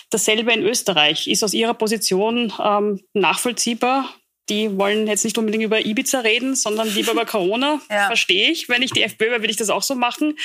[0.09, 4.09] Dasselbe in Österreich ist aus ihrer Position ähm, nachvollziehbar
[4.49, 7.81] die wollen jetzt nicht unbedingt über Ibiza reden, sondern lieber über Corona.
[7.91, 8.07] ja.
[8.07, 8.69] Verstehe ich.
[8.69, 10.39] Wenn ich die FPÖ wäre, würde ich das auch so machen.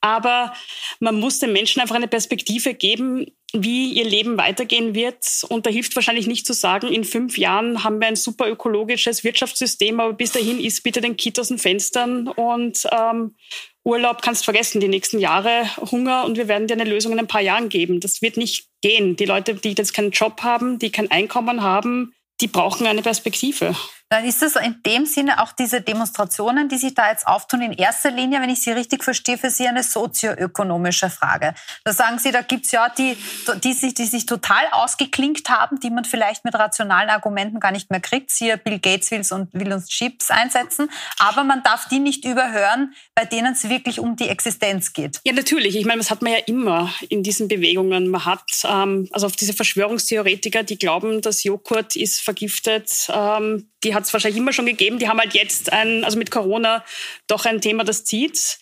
[0.00, 0.52] Aber
[1.00, 5.44] man muss den Menschen einfach eine Perspektive geben, wie ihr Leben weitergehen wird.
[5.48, 9.24] Und da hilft wahrscheinlich nicht zu sagen, in fünf Jahren haben wir ein super ökologisches
[9.24, 13.34] Wirtschaftssystem, aber bis dahin ist bitte den aus den Fenstern und ähm,
[13.84, 17.26] Urlaub kannst vergessen, die nächsten Jahre Hunger und wir werden dir eine Lösung in ein
[17.26, 18.00] paar Jahren geben.
[18.00, 19.16] Das wird nicht gehen.
[19.16, 23.74] Die Leute, die jetzt keinen Job haben, die kein Einkommen haben, die brauchen eine Perspektive.
[24.12, 27.72] Dann ist es in dem Sinne auch diese Demonstrationen, die sich da jetzt auftun, in
[27.72, 31.54] erster Linie, wenn ich Sie richtig verstehe, für Sie eine sozioökonomische Frage.
[31.84, 33.16] Da sagen Sie, da gibt es ja die,
[33.64, 37.90] die sich, die sich total ausgeklinkt haben, die man vielleicht mit rationalen Argumenten gar nicht
[37.90, 38.30] mehr kriegt.
[38.30, 40.90] Siehe Bill Gates will, und will uns Chips einsetzen.
[41.18, 45.22] Aber man darf die nicht überhören, bei denen es wirklich um die Existenz geht.
[45.24, 45.74] Ja, natürlich.
[45.74, 48.08] Ich meine, das hat man ja immer in diesen Bewegungen.
[48.08, 53.94] Man hat ähm, also auf diese Verschwörungstheoretiker, die glauben, dass Joghurt ist vergiftet, ähm, die
[53.94, 54.98] hat es wahrscheinlich immer schon gegeben.
[54.98, 56.84] Die haben halt jetzt ein, also mit Corona
[57.26, 58.58] doch ein Thema, das zieht.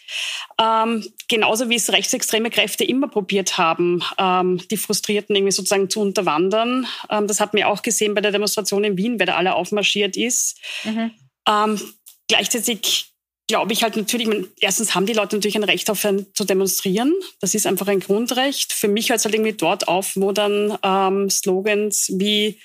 [0.61, 6.01] Ähm, genauso wie es rechtsextreme Kräfte immer probiert haben, ähm, die Frustrierten irgendwie sozusagen zu
[6.01, 6.87] unterwandern.
[7.11, 10.17] Ähm, das hat man auch gesehen bei der Demonstration in Wien, wer da alle aufmarschiert
[10.17, 10.59] ist.
[10.85, 11.13] Mhm.
[11.49, 11.81] Ähm,
[12.29, 13.07] gleichzeitig
[13.51, 16.45] glaube ich halt natürlich, meine, erstens haben die Leute natürlich ein Recht auf ein, zu
[16.45, 17.13] demonstrieren.
[17.41, 18.73] Das ist einfach ein Grundrecht.
[18.73, 22.61] Für mich hört es halt irgendwie dort auf, wo dann ähm, Slogans wie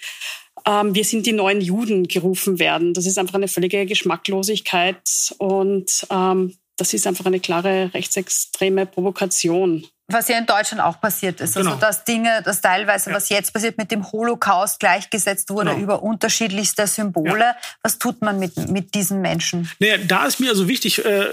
[0.67, 2.93] ähm, wir sind die neuen Juden gerufen werden.
[2.93, 9.86] Das ist einfach eine völlige Geschmacklosigkeit und ähm, das ist einfach eine klare rechtsextreme Provokation.
[10.08, 11.58] Was ja in Deutschland auch passiert ist.
[11.58, 11.71] Also, genau.
[11.71, 13.15] Also dass Dinge, dass teilweise, ja.
[13.15, 15.82] was jetzt passiert, mit dem Holocaust gleichgesetzt wurde genau.
[15.82, 17.39] über unterschiedlichste Symbole.
[17.39, 17.56] Ja.
[17.82, 19.69] Was tut man mit, mit diesen Menschen?
[19.80, 21.25] Naja, da ist mir also wichtig, äh,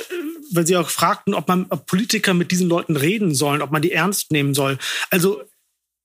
[0.52, 3.82] weil Sie auch fragten, ob man ob Politiker mit diesen Leuten reden sollen, ob man
[3.82, 4.78] die ernst nehmen soll.
[5.10, 5.42] Also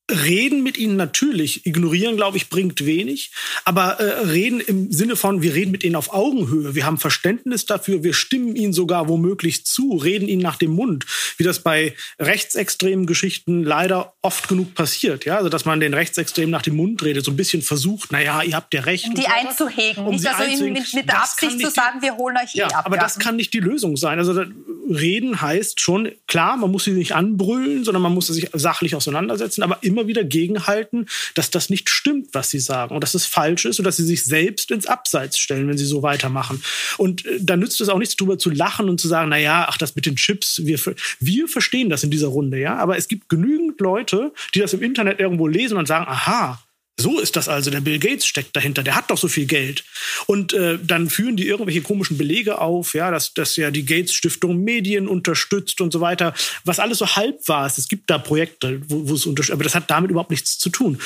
[0.09, 3.31] Reden mit ihnen natürlich, ignorieren, glaube ich, bringt wenig.
[3.65, 7.65] Aber äh, reden im Sinne von, wir reden mit ihnen auf Augenhöhe, wir haben Verständnis
[7.65, 11.05] dafür, wir stimmen ihnen sogar womöglich zu, reden ihnen nach dem Mund,
[11.37, 15.25] wie das bei rechtsextremen Geschichten leider oft genug passiert.
[15.25, 15.37] Ja?
[15.37, 18.55] Also, dass man den Rechtsextremen nach dem Mund redet, so ein bisschen versucht, naja, ihr
[18.55, 19.07] habt ja recht.
[19.07, 20.73] Um die einzuhegen, um nicht also einzuhegen.
[20.73, 22.85] Mit, mit der Absicht zu sagen, wir holen euch ja, eh ab.
[22.85, 23.03] Aber ja.
[23.03, 24.19] das kann nicht die Lösung sein.
[24.19, 24.45] Also,
[24.89, 29.63] reden heißt schon, klar, man muss sie nicht anbrüllen, sondern man muss sich sachlich auseinandersetzen,
[29.63, 33.25] aber immer immer wieder gegenhalten, dass das nicht stimmt, was sie sagen und dass es
[33.25, 36.63] falsch ist und dass sie sich selbst ins Abseits stellen, wenn sie so weitermachen.
[36.97, 39.65] Und äh, da nützt es auch nichts drüber zu lachen und zu sagen, na ja,
[39.69, 40.79] ach, das mit den Chips, wir,
[41.19, 44.81] wir verstehen das in dieser Runde, ja, aber es gibt genügend Leute, die das im
[44.81, 46.61] Internet irgendwo lesen und sagen, aha,
[46.99, 47.69] So ist das also.
[47.69, 48.81] Der Bill Gates steckt dahinter.
[48.81, 49.83] Der hat doch so viel Geld.
[50.25, 54.13] Und äh, dann führen die irgendwelche komischen Belege auf, ja, dass, dass ja die Gates
[54.13, 56.33] Stiftung Medien unterstützt und so weiter.
[56.65, 57.67] Was alles so halb war.
[57.67, 59.53] Es gibt da Projekte, wo, wo es unterstützt.
[59.53, 60.99] Aber das hat damit überhaupt nichts zu tun.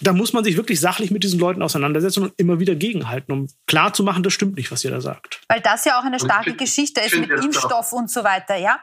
[0.00, 3.48] Da muss man sich wirklich sachlich mit diesen Leuten auseinandersetzen und immer wieder gegenhalten, um
[3.66, 5.42] klar zu machen, das stimmt nicht, was ihr da sagt.
[5.48, 8.80] Weil das ja auch eine starke find, Geschichte ist mit Impfstoff und so weiter, ja?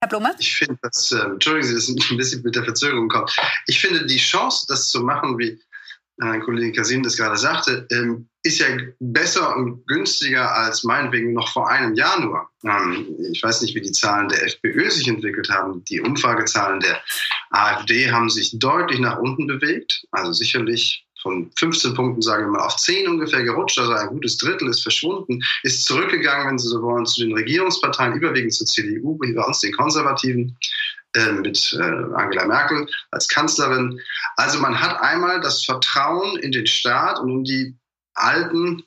[0.00, 0.34] Herr Blume?
[0.38, 3.34] Ich finde, dass, äh, Entschuldigen Sie, dass ich ein bisschen mit der Verzögerung kommt.
[3.66, 5.58] Ich finde, die Chance, das zu machen, wie
[6.16, 8.66] mein Kollege Kasim das gerade sagte, ähm, ist ja
[9.00, 12.48] besser und günstiger als meinetwegen noch vor einem Jahr nur.
[12.64, 15.84] Ähm, ich weiß nicht, wie die Zahlen der FPÖ sich entwickelt haben.
[15.86, 17.00] Die Umfragezahlen der
[17.50, 20.04] AfD haben sich deutlich nach unten bewegt.
[20.10, 23.78] Also sicherlich von 15 Punkten, sagen wir mal, auf 10 ungefähr gerutscht.
[23.78, 28.12] Also ein gutes Drittel ist verschwunden, ist zurückgegangen, wenn Sie so wollen, zu den Regierungsparteien,
[28.12, 30.56] überwiegend zur CDU, bei uns den Konservativen.
[31.14, 34.00] Äh, mit äh, Angela Merkel als Kanzlerin.
[34.36, 37.76] Also man hat einmal das Vertrauen in den Staat und in die
[38.14, 38.82] alten,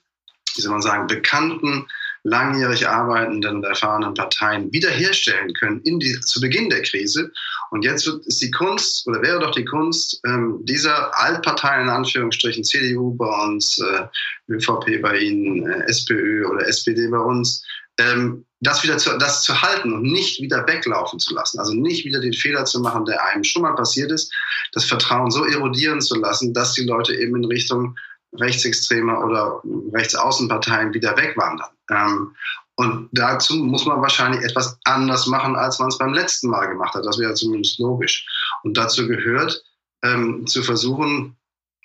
[0.55, 1.87] wie soll man sagen, bekannten,
[2.23, 7.31] langjährig arbeitenden erfahrenen Parteien wiederherstellen können die, zu Beginn der Krise.
[7.71, 11.89] Und jetzt wird, ist die Kunst, oder wäre doch die Kunst, ähm, dieser Altparteien in
[11.89, 17.65] Anführungsstrichen, CDU bei uns, äh, ÖVP bei Ihnen, äh, SPÖ oder SPD bei uns,
[17.97, 21.59] ähm, das wieder zu, das zu halten und nicht wieder weglaufen zu lassen.
[21.59, 24.33] Also nicht wieder den Fehler zu machen, der einem schon mal passiert ist,
[24.73, 27.95] das Vertrauen so erodieren zu lassen, dass die Leute eben in Richtung
[28.33, 29.61] rechtsextremer oder
[29.93, 31.69] rechtsaußenparteien wieder wegwandern.
[31.91, 32.35] Ähm,
[32.75, 36.93] und dazu muss man wahrscheinlich etwas anders machen, als man es beim letzten Mal gemacht
[36.93, 37.05] hat.
[37.05, 38.27] Das wäre zumindest logisch.
[38.63, 39.63] Und dazu gehört,
[40.03, 41.35] ähm, zu versuchen,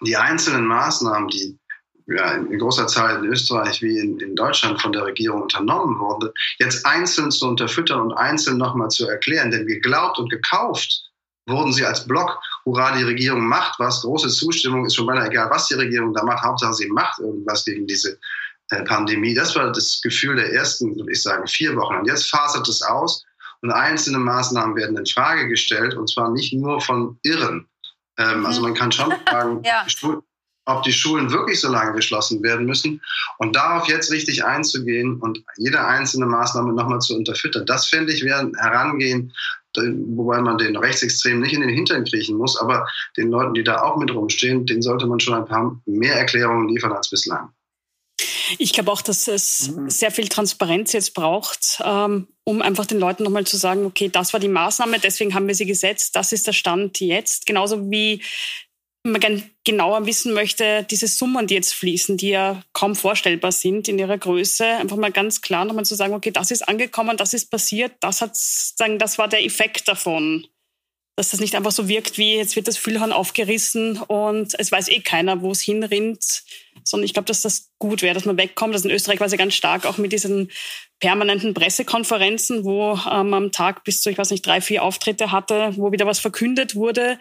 [0.03, 1.59] die einzelnen Maßnahmen, die
[2.17, 6.33] ja, in großer Zahl in Österreich wie in, in, Deutschland von der Regierung unternommen wurde,
[6.59, 9.51] jetzt einzeln zu unterfüttern und einzeln nochmal zu erklären.
[9.51, 11.11] Denn geglaubt und gekauft
[11.47, 15.51] wurden sie als Block, hurra, die Regierung macht was, große Zustimmung, ist schon beinahe egal,
[15.51, 18.19] was die Regierung da macht, Hauptsache sie macht irgendwas gegen diese
[18.71, 19.35] äh, Pandemie.
[19.35, 21.97] Das war das Gefühl der ersten, würde ich sagen, vier Wochen.
[21.97, 23.25] Und jetzt fasert es aus
[23.63, 27.69] und einzelne Maßnahmen werden in Frage gestellt und zwar nicht nur von Irren.
[28.19, 29.85] Ähm, also man kann schon fragen, ja
[30.65, 33.01] ob die Schulen wirklich so lange geschlossen werden müssen
[33.39, 37.67] und darauf jetzt richtig einzugehen und jede einzelne Maßnahme nochmal zu unterfüttern.
[37.67, 39.33] Das fände ich wäre ein Herangehen,
[39.77, 43.83] wobei man den Rechtsextremen nicht in den Hintern kriechen muss, aber den Leuten, die da
[43.83, 47.51] auch mit rumstehen, denen sollte man schon ein paar mehr Erklärungen liefern als bislang.
[48.59, 49.89] Ich glaube auch, dass es mhm.
[49.89, 54.33] sehr viel Transparenz jetzt braucht, ähm, um einfach den Leuten nochmal zu sagen, okay, das
[54.33, 57.47] war die Maßnahme, deswegen haben wir sie gesetzt, das ist der Stand jetzt.
[57.47, 58.23] Genauso wie
[59.05, 63.89] man gern genauer wissen möchte, diese Summen, die jetzt fließen, die ja kaum vorstellbar sind
[63.89, 67.35] in ihrer Größe, einfach mal ganz klar nochmal zu sagen, okay, das ist angekommen, das
[67.35, 70.47] ist passiert, das hat, sagen, das war der Effekt davon.
[71.17, 74.89] Dass das nicht einfach so wirkt, wie jetzt wird das Füllhorn aufgerissen und es weiß
[74.89, 76.43] eh keiner, wo es hinrinnt,
[76.85, 78.75] sondern ich glaube, dass das gut wäre, dass man wegkommt.
[78.75, 80.51] Das in Österreich war es ganz stark auch mit diesen
[81.01, 85.75] permanenten Pressekonferenzen, wo ähm, am Tag bis zu, ich weiß nicht, drei, vier Auftritte hatte,
[85.77, 87.19] wo wieder was verkündet wurde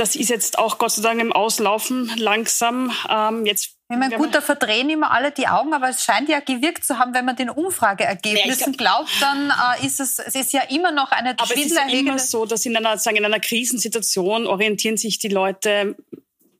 [0.00, 2.90] das ist jetzt auch Gott sei Dank im Auslaufen langsam.
[3.08, 6.38] Ähm, jetzt ich meine, gut, da verdrehen immer alle die Augen, aber es scheint ja
[6.38, 10.62] gewirkt zu haben, wenn man den Umfrageergebnissen glaubt, dann äh, ist es, es ist ja
[10.70, 13.40] immer noch eine Aber es ist ja immer so, dass in einer, sagen, in einer
[13.40, 15.96] Krisensituation orientieren sich die Leute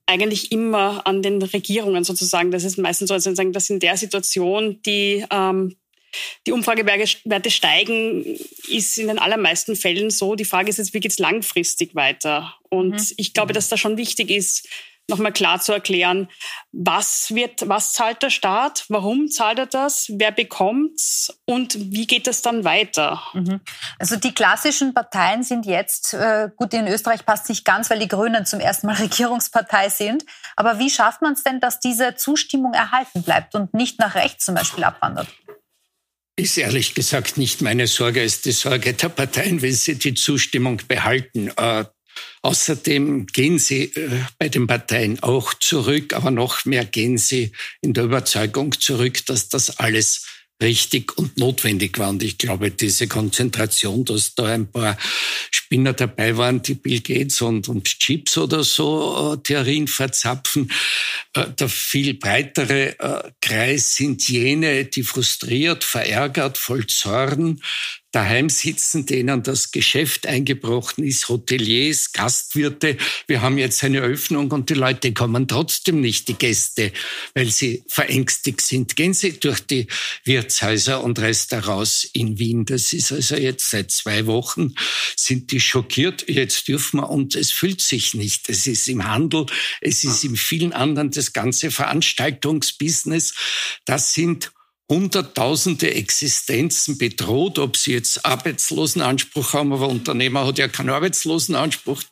[0.07, 2.50] eigentlich immer an den Regierungen sozusagen.
[2.50, 5.76] Das ist meistens so, dass in der Situation die ähm,
[6.46, 8.24] die Umfragewerte steigen,
[8.68, 10.34] ist in den allermeisten Fällen so.
[10.34, 12.54] Die Frage ist jetzt, wie geht es langfristig weiter?
[12.68, 13.14] Und mhm.
[13.16, 14.68] ich glaube, dass da schon wichtig ist,
[15.10, 16.28] nochmal klar zu erklären,
[16.72, 22.26] was wird, was zahlt der Staat, warum zahlt er das, wer bekommt's und wie geht
[22.26, 23.20] es dann weiter?
[23.34, 23.60] Mhm.
[23.98, 28.08] Also die klassischen Parteien sind jetzt, äh, gut, in Österreich passt nicht ganz, weil die
[28.08, 30.24] Grünen zum ersten Mal Regierungspartei sind.
[30.56, 34.46] Aber wie schafft man es denn, dass diese Zustimmung erhalten bleibt und nicht nach rechts
[34.46, 35.28] zum Beispiel abwandert?
[36.36, 40.80] Ist ehrlich gesagt nicht meine Sorge, ist die Sorge der Parteien, wenn sie die Zustimmung
[40.88, 41.48] behalten.
[41.56, 41.84] Äh,
[42.42, 47.92] außerdem gehen sie äh, bei den Parteien auch zurück, aber noch mehr gehen sie in
[47.92, 50.26] der Überzeugung zurück, dass das alles
[50.60, 52.10] richtig und notwendig war.
[52.10, 54.96] Und ich glaube, diese Konzentration, dass da ein paar
[55.50, 60.70] Spinner dabei waren, die Bill Gates und, und Chips oder so äh, Theorien verzapfen.
[61.34, 67.60] Äh, der viel breitere äh, Kreis sind jene, die frustriert, verärgert, voll Zorn
[68.12, 72.96] daheim sitzen, denen das Geschäft eingebrochen ist, Hoteliers, Gastwirte.
[73.26, 76.92] Wir haben jetzt eine Öffnung und die Leute kommen trotzdem nicht, die Gäste,
[77.34, 78.96] weil sie verängstigt sind.
[78.96, 79.86] Gehen Sie durch die
[80.24, 82.64] Wirtshäuser und Restaurants in Wien.
[82.64, 84.74] Das ist also jetzt seit zwei Wochen,
[85.16, 86.28] sind die schockiert.
[86.28, 88.48] Jetzt dürfen wir und es fühlt sich nicht.
[88.48, 89.46] Es ist im Handel,
[89.80, 93.34] es ist in vielen anderen das ganze Veranstaltungsbusiness.
[93.84, 94.50] Das sind
[94.90, 102.03] Hunderttausende Existenzen bedroht, ob sie jetzt Arbeitslosenanspruch haben, aber Unternehmer hat ja keinen Arbeitslosenanspruch.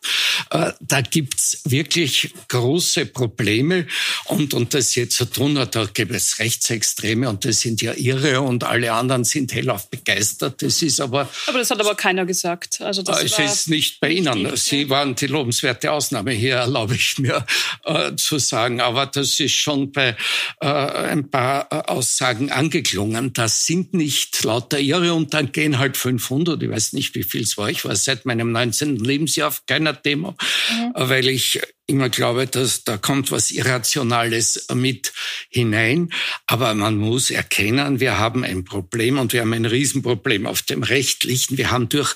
[0.50, 3.88] Äh, da gibt's wirklich große Probleme
[4.26, 7.94] und, und das jetzt zu tun hat, da gibt es Rechtsextreme und das sind ja
[7.94, 10.62] Irre und alle anderen sind hellauf begeistert.
[10.62, 11.28] Das ist aber...
[11.48, 12.80] Aber das hat aber keiner gesagt.
[12.80, 14.56] Also das es ist nicht bei Ihnen.
[14.56, 17.44] Sie waren die lobenswerte Ausnahme hier, erlaube ich mir
[17.84, 18.80] äh, zu sagen.
[18.80, 20.16] Aber das ist schon bei
[20.60, 23.32] äh, ein paar äh, Aussagen angekommen angeklungen.
[23.32, 26.62] Das sind nicht lauter Irre und dann gehen halt 500.
[26.62, 27.70] Ich weiß nicht, wie viel es war.
[27.70, 28.96] Ich war seit meinem 19.
[28.96, 30.36] Lebensjahr auf keiner Demo,
[30.70, 30.92] mhm.
[30.94, 35.14] weil ich immer glaube, dass da kommt was Irrationales mit
[35.48, 36.10] hinein.
[36.46, 40.82] Aber man muss erkennen, wir haben ein Problem und wir haben ein Riesenproblem auf dem
[40.82, 41.56] rechtlichen.
[41.56, 42.14] Wir haben durch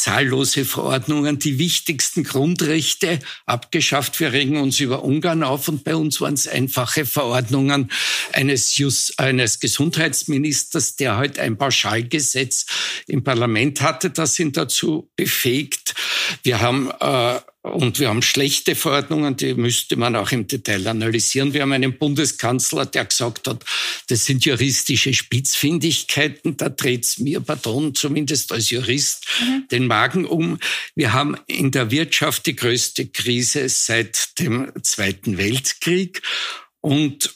[0.00, 4.18] zahllose Verordnungen, die wichtigsten Grundrechte abgeschafft.
[4.18, 7.90] Wir regen uns über Ungarn auf und bei uns waren es einfache Verordnungen
[8.32, 12.66] eines, Just, eines Gesundheitsministers, der heute ein Pauschalgesetz
[13.06, 15.94] im Parlament hatte, das ihn dazu befähigt.
[16.42, 21.52] Wir haben äh, und wir haben schlechte Verordnungen, die müsste man auch im Detail analysieren.
[21.52, 23.64] Wir haben einen Bundeskanzler, der gesagt hat,
[24.08, 26.56] das sind juristische Spitzfindigkeiten.
[26.56, 29.68] Da dreht's mir, pardon, zumindest als Jurist, mhm.
[29.70, 30.58] den Magen um.
[30.94, 36.22] Wir haben in der Wirtschaft die größte Krise seit dem Zweiten Weltkrieg.
[36.80, 37.34] Und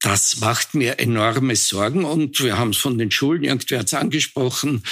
[0.00, 3.94] das macht mir enorme Sorgen und wir haben es von den Schulen, irgendwer hat es
[3.94, 4.82] angesprochen,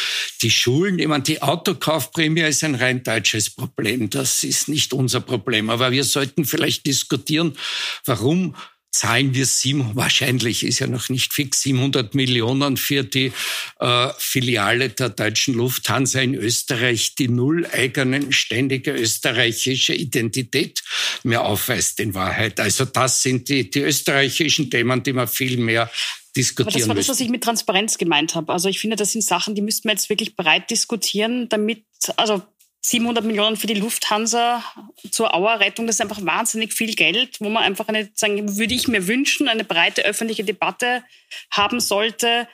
[0.41, 5.21] die Schulen, ich meine, die Autokaufprämie ist ein rein deutsches Problem, das ist nicht unser
[5.21, 7.57] Problem, aber wir sollten vielleicht diskutieren,
[8.05, 8.55] warum
[8.93, 13.33] zahlen wir sieben, wahrscheinlich ist ja noch nicht fix, 700 Millionen für die
[13.81, 20.83] äh, Filiale der deutschen Lufthansa in Österreich, die null eigenen ständige österreichische Identität
[21.25, 22.61] mehr aufweist in Wahrheit.
[22.61, 25.91] Also das sind die, die österreichischen Themen, die man viel mehr
[26.37, 28.53] diskutieren Aber das war das, was ich mit Transparenz gemeint habe.
[28.53, 31.85] Also ich finde, das sind Sachen, die müssten wir jetzt wirklich breit diskutieren, damit,
[32.17, 32.43] also
[32.85, 34.65] 700 Millionen für die Lufthansa
[35.11, 38.89] zur Auerrettung, das ist einfach wahnsinnig viel Geld, wo man einfach eine, sagen, würde ich
[38.89, 41.05] mir wünschen, eine breite öffentliche Debatte
[41.51, 42.49] haben sollte.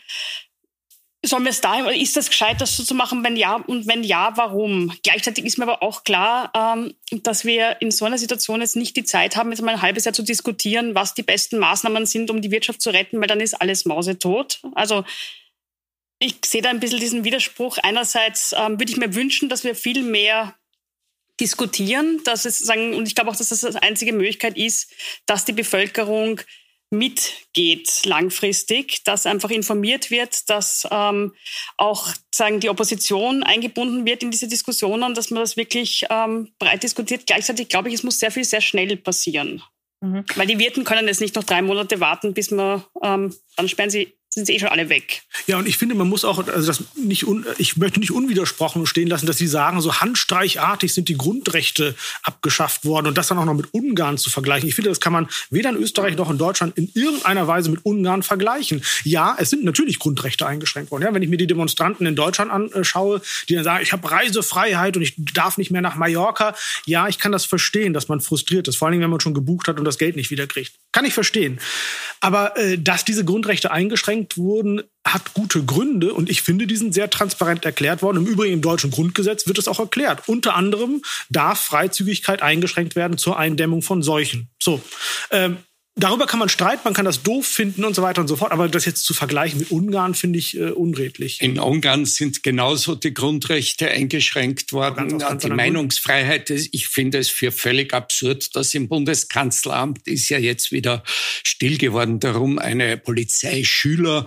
[1.25, 3.25] Sollen wir es da, ist das gescheit, das so zu machen?
[3.25, 4.93] Wenn ja, und wenn ja, warum?
[5.03, 8.97] Gleichzeitig ist mir aber auch klar, ähm, dass wir in so einer Situation jetzt nicht
[8.97, 12.31] die Zeit haben, jetzt mal ein halbes Jahr zu diskutieren, was die besten Maßnahmen sind,
[12.31, 14.61] um die Wirtschaft zu retten, weil dann ist alles mausetot.
[14.75, 15.05] Also
[16.19, 17.79] ich sehe da ein bisschen diesen Widerspruch.
[17.79, 20.55] Einerseits ähm, würde ich mir wünschen, dass wir viel mehr
[21.41, 24.93] diskutieren, dass es sagen, und ich glaube auch, dass das die einzige Möglichkeit ist,
[25.27, 26.41] dass die Bevölkerung
[26.91, 31.35] mitgeht langfristig, dass einfach informiert wird, dass ähm,
[31.77, 36.83] auch sagen die Opposition eingebunden wird in diese Diskussionen, dass man das wirklich ähm, breit
[36.83, 37.27] diskutiert.
[37.27, 39.63] Gleichzeitig glaube ich, es muss sehr viel sehr schnell passieren,
[40.01, 40.25] mhm.
[40.35, 43.91] weil die Wirten können jetzt nicht noch drei Monate warten, bis man ähm, dann sperren
[43.91, 45.23] sie sind sie eh schon alle weg.
[45.47, 48.87] Ja, und ich finde, man muss auch, also das nicht un, ich möchte nicht unwidersprochen
[48.87, 53.39] stehen lassen, dass Sie sagen, so handstreichartig sind die Grundrechte abgeschafft worden und das dann
[53.39, 54.69] auch noch mit Ungarn zu vergleichen.
[54.69, 57.85] Ich finde, das kann man weder in Österreich noch in Deutschland in irgendeiner Weise mit
[57.85, 58.83] Ungarn vergleichen.
[59.05, 61.05] Ja, es sind natürlich Grundrechte eingeschränkt worden.
[61.05, 64.97] Ja, wenn ich mir die Demonstranten in Deutschland anschaue, die dann sagen, ich habe Reisefreiheit
[64.97, 66.55] und ich darf nicht mehr nach Mallorca.
[66.85, 69.69] Ja, ich kann das verstehen, dass man frustriert ist, vor allem wenn man schon gebucht
[69.69, 70.73] hat und das Geld nicht wieder kriegt.
[70.93, 71.61] Kann ich verstehen.
[72.21, 76.95] Aber äh, dass diese Grundrechte eingeschränkt wurden, hat gute Gründe und ich finde, die sind
[76.95, 78.19] sehr transparent erklärt worden.
[78.19, 80.29] Im Übrigen im deutschen Grundgesetz wird es auch erklärt.
[80.29, 84.49] Unter anderem darf Freizügigkeit eingeschränkt werden zur Eindämmung von Seuchen.
[84.59, 84.83] So.
[85.31, 85.59] Ähm,
[85.99, 88.53] darüber kann man streiten, man kann das doof finden und so weiter und so fort.
[88.53, 91.41] Aber das jetzt zu vergleichen mit Ungarn finde ich äh, unredlich.
[91.43, 95.19] In Ungarn sind genauso die Grundrechte eingeschränkt worden.
[95.19, 100.73] Ganz die Meinungsfreiheit, ich finde es für völlig absurd, dass im Bundeskanzleramt ist ja jetzt
[100.73, 101.03] wieder
[101.45, 104.27] still geworden darum, eine Polizeischüler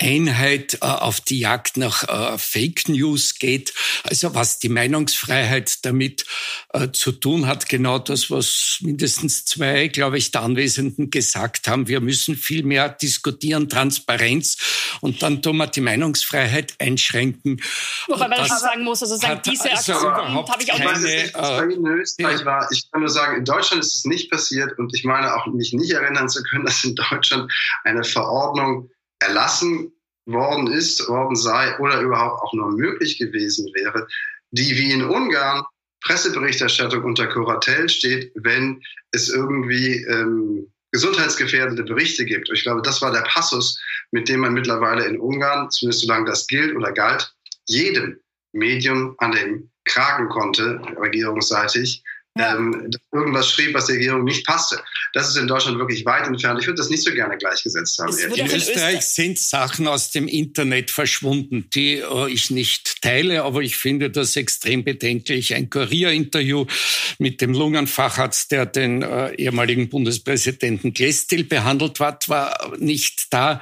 [0.00, 3.72] Einheit äh, auf die Jagd nach äh, Fake News geht.
[4.04, 6.24] Also was die Meinungsfreiheit damit
[6.72, 11.88] äh, zu tun hat, genau das, was mindestens zwei, glaube ich, der Anwesenden gesagt haben.
[11.88, 14.56] Wir müssen viel mehr diskutieren, Transparenz
[15.00, 17.62] und dann tun wir die Meinungsfreiheit einschränken.
[18.06, 21.74] Wobei man das sagen muss, also sagen, diese also Aktion habe ich auch keine, äh,
[21.74, 22.66] in Österreich war.
[22.72, 25.72] Ich kann nur sagen, in Deutschland ist es nicht passiert und ich meine auch mich
[25.72, 27.52] nicht erinnern zu können, dass in Deutschland
[27.84, 29.92] eine Verordnung erlassen
[30.26, 34.06] worden ist, worden sei oder überhaupt auch nur möglich gewesen wäre,
[34.50, 35.64] die wie in Ungarn
[36.02, 42.48] Presseberichterstattung unter Kuratel steht, wenn es irgendwie ähm, gesundheitsgefährdende Berichte gibt.
[42.48, 46.26] Und ich glaube, das war der Passus, mit dem man mittlerweile in Ungarn, zumindest solange
[46.26, 47.34] das gilt oder galt,
[47.66, 48.18] jedem
[48.52, 52.02] Medium an den Kragen konnte, regierungsseitig.
[52.40, 54.80] Ähm, irgendwas schrieb, was der Regierung nicht passte.
[55.12, 56.60] Das ist in Deutschland wirklich weit entfernt.
[56.60, 58.16] Ich würde das nicht so gerne gleichgesetzt haben.
[58.16, 63.76] In Österreich sind Sachen aus dem Internet verschwunden, die äh, ich nicht teile, aber ich
[63.76, 65.54] finde das extrem bedenklich.
[65.54, 66.66] Ein Kurierinterview
[67.18, 73.60] mit dem Lungenfacharzt, der den äh, ehemaligen Bundespräsidenten Glestil behandelt hat, war nicht da.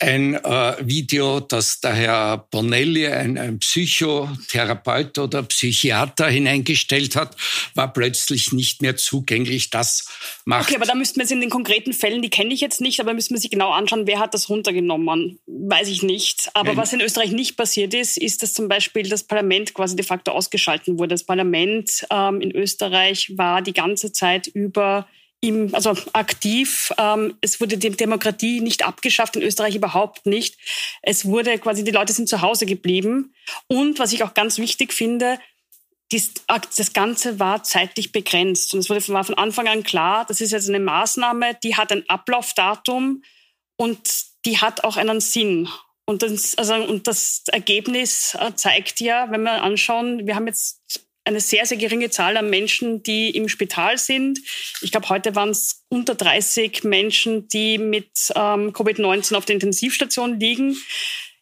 [0.00, 7.36] Ein äh, Video, das der Herr Bonelli, ein, ein Psychotherapeut oder Psychiater hineingestellt hat,
[7.74, 9.70] war plötzlich plötzlich nicht mehr zugänglich.
[9.70, 10.08] Das
[10.44, 10.68] macht.
[10.68, 13.00] Okay, aber da müssten wir jetzt in den konkreten Fällen, die kenne ich jetzt nicht,
[13.00, 15.38] aber müssen wir sich genau anschauen, wer hat das runtergenommen.
[15.46, 16.50] Weiß ich nicht.
[16.54, 16.76] Aber Nein.
[16.78, 20.32] was in Österreich nicht passiert ist, ist, dass zum Beispiel das Parlament quasi de facto
[20.32, 21.14] ausgeschalten wurde.
[21.14, 25.06] Das Parlament ähm, in Österreich war die ganze Zeit über
[25.40, 26.92] im, also aktiv.
[26.98, 30.56] Ähm, es wurde die Demokratie nicht abgeschafft, in Österreich überhaupt nicht.
[31.02, 33.34] Es wurde quasi, die Leute sind zu Hause geblieben.
[33.68, 35.38] Und was ich auch ganz wichtig finde,
[36.10, 38.72] das Ganze war zeitlich begrenzt.
[38.74, 41.90] Und es wurde, war von Anfang an klar, das ist jetzt eine Maßnahme, die hat
[41.90, 43.22] ein Ablaufdatum
[43.76, 43.98] und
[44.44, 45.68] die hat auch einen Sinn.
[46.04, 51.06] Und das, also, und das Ergebnis äh, zeigt ja, wenn wir anschauen, wir haben jetzt
[51.24, 54.38] eine sehr, sehr geringe Zahl an Menschen, die im Spital sind.
[54.80, 60.38] Ich glaube, heute waren es unter 30 Menschen, die mit ähm, Covid-19 auf der Intensivstation
[60.38, 60.76] liegen.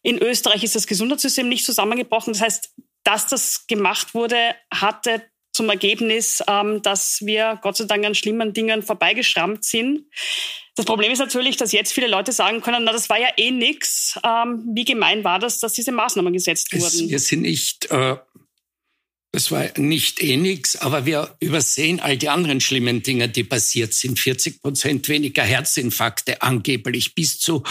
[0.03, 2.33] In Österreich ist das Gesundheitssystem nicht zusammengebrochen.
[2.33, 2.73] Das heißt,
[3.05, 8.53] dass das gemacht wurde, hatte zum Ergebnis, ähm, dass wir Gott sei Dank an schlimmen
[8.53, 10.07] Dingen vorbeigeschrammt sind.
[10.75, 13.53] Das Problem ist natürlich, dass jetzt viele Leute sagen können, na, das war ja eh
[13.53, 14.19] nix.
[14.25, 16.85] Ähm, wie gemein war das, dass diese Maßnahmen gesetzt wurden?
[16.85, 18.17] Es, wir sind nicht äh,
[19.35, 23.93] das war nicht eh nix, aber wir übersehen all die anderen schlimmen Dinge, die passiert
[23.93, 24.21] sind.
[24.21, 27.65] 40 Prozent weniger Herzinfarkte angeblich, bis zu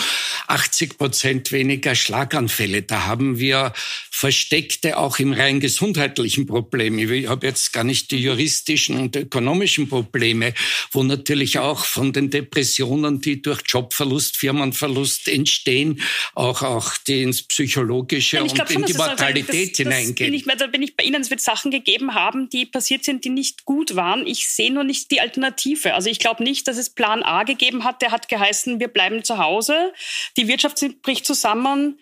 [0.47, 2.81] 80 Prozent weniger Schlaganfälle.
[2.81, 3.71] Da haben wir
[4.11, 7.01] versteckte, auch im rein gesundheitlichen Probleme.
[7.01, 10.53] Ich habe jetzt gar nicht die juristischen und ökonomischen Probleme,
[10.91, 16.01] wo natürlich auch von den Depressionen, die durch Jobverlust, Firmenverlust entstehen,
[16.35, 20.43] auch, auch die ins Psychologische und in die Mortalität hineingehen.
[20.57, 23.65] da bin ich bei Ihnen, es wird Sachen gegeben haben, die passiert sind, die nicht
[23.65, 24.25] gut waren.
[24.25, 25.93] Ich sehe nur nicht die Alternative.
[25.93, 29.23] Also ich glaube nicht, dass es Plan A gegeben hat, der hat geheißen, wir bleiben
[29.23, 29.93] zu Hause,
[30.35, 31.99] die Wirtschaft bricht zusammen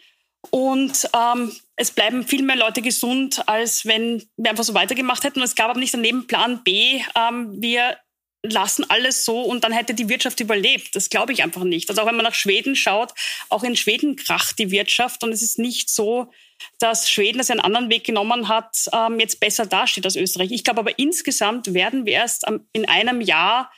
[0.49, 5.39] und ähm, es bleiben viel mehr Leute gesund, als wenn wir einfach so weitergemacht hätten.
[5.39, 7.97] Und es gab aber nicht daneben Plan B, ähm, wir
[8.43, 10.95] lassen alles so und dann hätte die Wirtschaft überlebt.
[10.95, 11.89] Das glaube ich einfach nicht.
[11.89, 13.13] Also auch wenn man nach Schweden schaut,
[13.49, 16.31] auch in Schweden kracht die Wirtschaft und es ist nicht so,
[16.79, 20.51] dass Schweden, das einen anderen Weg genommen hat, ähm, jetzt besser dasteht als Österreich.
[20.51, 23.71] Ich glaube aber insgesamt werden wir erst in einem Jahr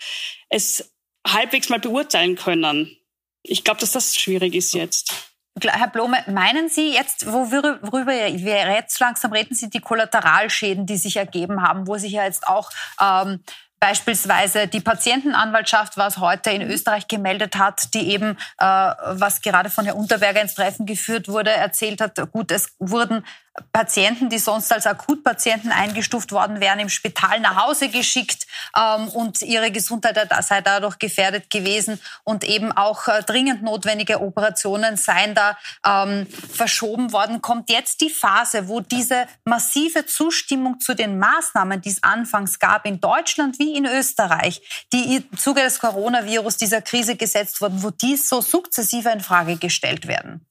[0.50, 0.94] es
[1.28, 2.98] halbwegs mal beurteilen können.
[3.44, 5.34] Ich glaube, dass das schwierig ist jetzt.
[5.62, 11.18] Herr Blome, meinen Sie jetzt, worüber wir jetzt langsam reden, sind die Kollateralschäden, die sich
[11.18, 13.44] ergeben haben, wo sich ja jetzt auch ähm,
[13.84, 19.84] Beispielsweise die Patientenanwaltschaft, was heute in Österreich gemeldet hat, die eben, äh, was gerade von
[19.84, 23.26] Herrn Unterberger ins Treffen geführt wurde, erzählt hat, gut, es wurden
[23.72, 29.44] Patienten, die sonst als Akutpatienten eingestuft worden wären, im Spital nach Hause geschickt ähm, und
[29.44, 35.56] ihre Gesundheit sei dadurch gefährdet gewesen und eben auch äh, dringend notwendige Operationen seien da
[35.86, 37.42] ähm, verschoben worden.
[37.42, 42.88] Kommt jetzt die Phase, wo diese massive Zustimmung zu den Maßnahmen, die es anfangs gab
[42.88, 47.92] in Deutschland wie in Österreich, die im Zuge des Coronavirus dieser Krise gesetzt wurden, wo
[47.92, 50.44] dies so sukzessive in Frage gestellt werden?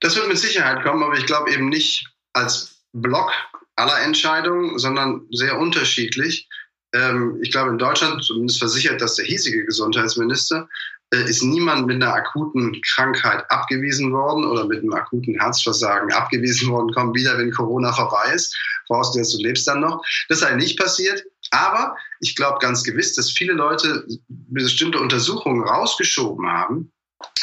[0.00, 3.32] Das wird mit Sicherheit kommen, aber ich glaube eben nicht als Block
[3.76, 6.48] aller Entscheidungen, sondern sehr unterschiedlich.
[6.92, 10.68] Ähm, ich glaube, in Deutschland, zumindest versichert das der hiesige Gesundheitsminister,
[11.12, 16.70] äh, ist niemand mit einer akuten Krankheit abgewiesen worden oder mit einem akuten Herzversagen abgewiesen
[16.70, 20.04] worden, komm wieder, wenn Corona vorbei ist, vorausgesetzt du lebst dann noch.
[20.28, 21.24] Das sei nicht passiert.
[21.50, 26.90] Aber ich glaube ganz gewiss, dass viele Leute bestimmte Untersuchungen rausgeschoben haben,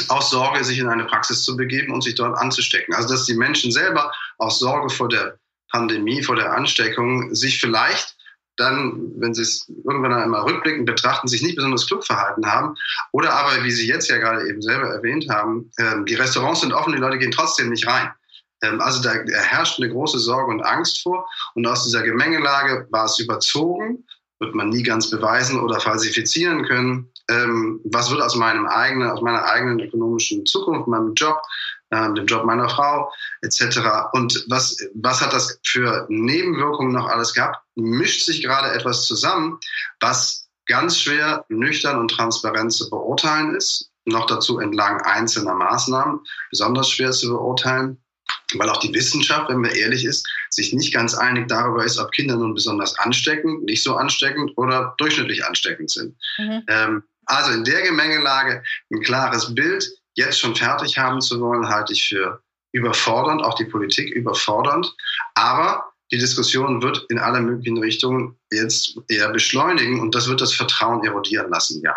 [0.08, 2.94] aus Sorge, sich in eine Praxis zu begeben und sich dort anzustecken.
[2.94, 5.38] Also dass die Menschen selber aus Sorge vor der
[5.72, 8.16] Pandemie, vor der Ansteckung sich vielleicht
[8.58, 12.76] dann, wenn sie es irgendwann einmal rückblickend betrachten, sich nicht besonders klug verhalten haben.
[13.12, 16.74] Oder aber, wie Sie jetzt ja gerade eben selber erwähnt haben, ähm, die Restaurants sind
[16.74, 18.12] offen, die Leute gehen trotzdem nicht rein.
[18.62, 21.28] Ähm, also da herrscht eine große Sorge und Angst vor.
[21.56, 24.06] Und aus dieser Gemengelage war es überzogen
[24.42, 27.10] wird man nie ganz beweisen oder falsifizieren können.
[27.30, 31.38] Ähm, was wird aus meinem eigenen, aus meiner eigenen ökonomischen Zukunft, meinem Job,
[31.92, 33.12] äh, dem Job meiner Frau
[33.44, 33.80] etc.
[34.14, 37.58] Und was, was hat das für Nebenwirkungen noch alles gehabt?
[37.76, 39.60] Mischt sich gerade etwas zusammen,
[40.00, 43.92] was ganz schwer nüchtern und transparent zu beurteilen ist.
[44.06, 46.20] Noch dazu entlang einzelner Maßnahmen,
[46.50, 48.02] besonders schwer zu beurteilen
[48.58, 52.12] weil auch die Wissenschaft, wenn man ehrlich ist, sich nicht ganz einig darüber ist, ob
[52.12, 56.16] Kinder nun besonders ansteckend, nicht so ansteckend oder durchschnittlich ansteckend sind.
[56.38, 56.64] Mhm.
[56.68, 61.94] Ähm, also in der Gemengelage ein klares Bild jetzt schon fertig haben zu wollen, halte
[61.94, 62.42] ich für
[62.74, 64.94] überfordernd, auch die Politik überfordernd.
[65.36, 70.54] Aber die Diskussion wird in alle möglichen Richtungen jetzt eher beschleunigen und das wird das
[70.54, 71.96] Vertrauen erodieren lassen, ja.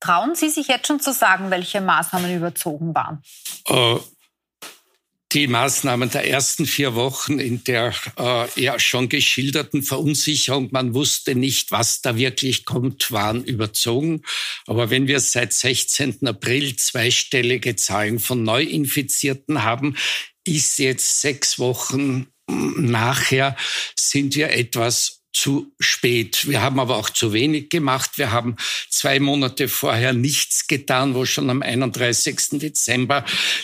[0.00, 3.22] Trauen Sie sich jetzt schon zu sagen, welche Maßnahmen überzogen waren?
[3.68, 3.98] Uh
[5.36, 11.34] die Maßnahmen der ersten vier Wochen in der äh, ja schon geschilderten Verunsicherung, man wusste
[11.34, 14.22] nicht, was da wirklich kommt, waren überzogen.
[14.66, 16.26] Aber wenn wir seit 16.
[16.26, 19.98] April zweistellige Zahlen von Neuinfizierten haben,
[20.46, 23.58] ist jetzt sechs Wochen nachher,
[23.94, 26.48] sind wir etwas zu spät.
[26.48, 28.12] Wir haben aber auch zu wenig gemacht.
[28.16, 28.56] Wir haben
[28.88, 32.58] zwei Monate vorher nichts getan, wo schon am 31.
[32.58, 33.22] Dezember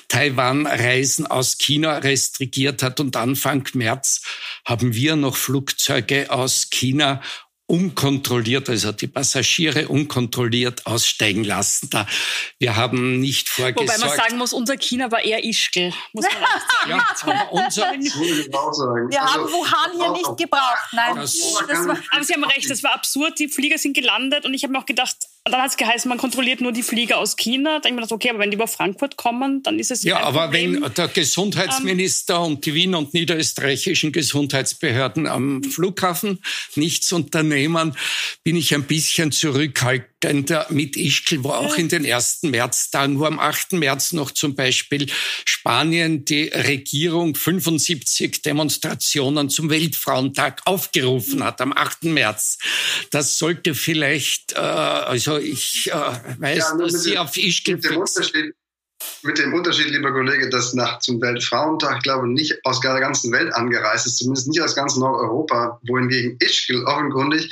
[0.09, 4.21] Taiwan Reisen aus China restrigiert hat und Anfang März
[4.67, 7.23] haben wir noch Flugzeuge aus China
[7.73, 11.89] unkontrolliert, also die Passagiere unkontrolliert aussteigen lassen.
[11.89, 12.07] Da
[12.59, 13.89] wir haben nicht vorgesorgt.
[13.89, 16.91] Wobei man sagen muss, unser China war eher Ischgl, muss man sagen.
[16.91, 20.93] ja, aber unser wir haben also, Wuhan hier nicht gebraucht.
[20.93, 21.33] Nein, das,
[21.67, 23.39] das war, aber Sie haben recht, das war absurd.
[23.39, 26.19] Die Flieger sind gelandet und ich habe mir auch gedacht, dann hat es geheißen, man
[26.19, 27.81] kontrolliert nur die Flieger aus China.
[27.81, 30.21] Da ich mir gedacht, okay, aber wenn die über Frankfurt kommen, dann ist es ja.
[30.21, 30.83] aber Problem.
[30.83, 36.39] wenn der Gesundheitsminister ähm, und die Wien und niederösterreichischen Gesundheitsbehörden am Flughafen
[36.77, 37.97] nichts unternehmen,
[38.45, 40.12] bin ich ein bisschen zurückhaltend
[40.71, 43.73] mit Ischgl, wo auch in den ersten Märztagen, wo am 8.
[43.73, 45.07] März noch zum Beispiel
[45.45, 52.05] Spanien die Regierung 75 Demonstrationen zum Weltfrauentag aufgerufen hat, am 8.
[52.05, 52.59] März.
[53.11, 55.95] Das sollte vielleicht, äh, also ich äh,
[56.39, 58.55] weiß, ja, dass Sie auf Ischgl mit dem, Unterschied,
[59.23, 63.33] mit dem Unterschied, lieber Kollege, dass nach zum Weltfrauentag, ich glaube, nicht aus der ganzen
[63.33, 67.51] Welt angereist ist, zumindest nicht aus ganz Nordeuropa, wohingegen Ischgl offenkundig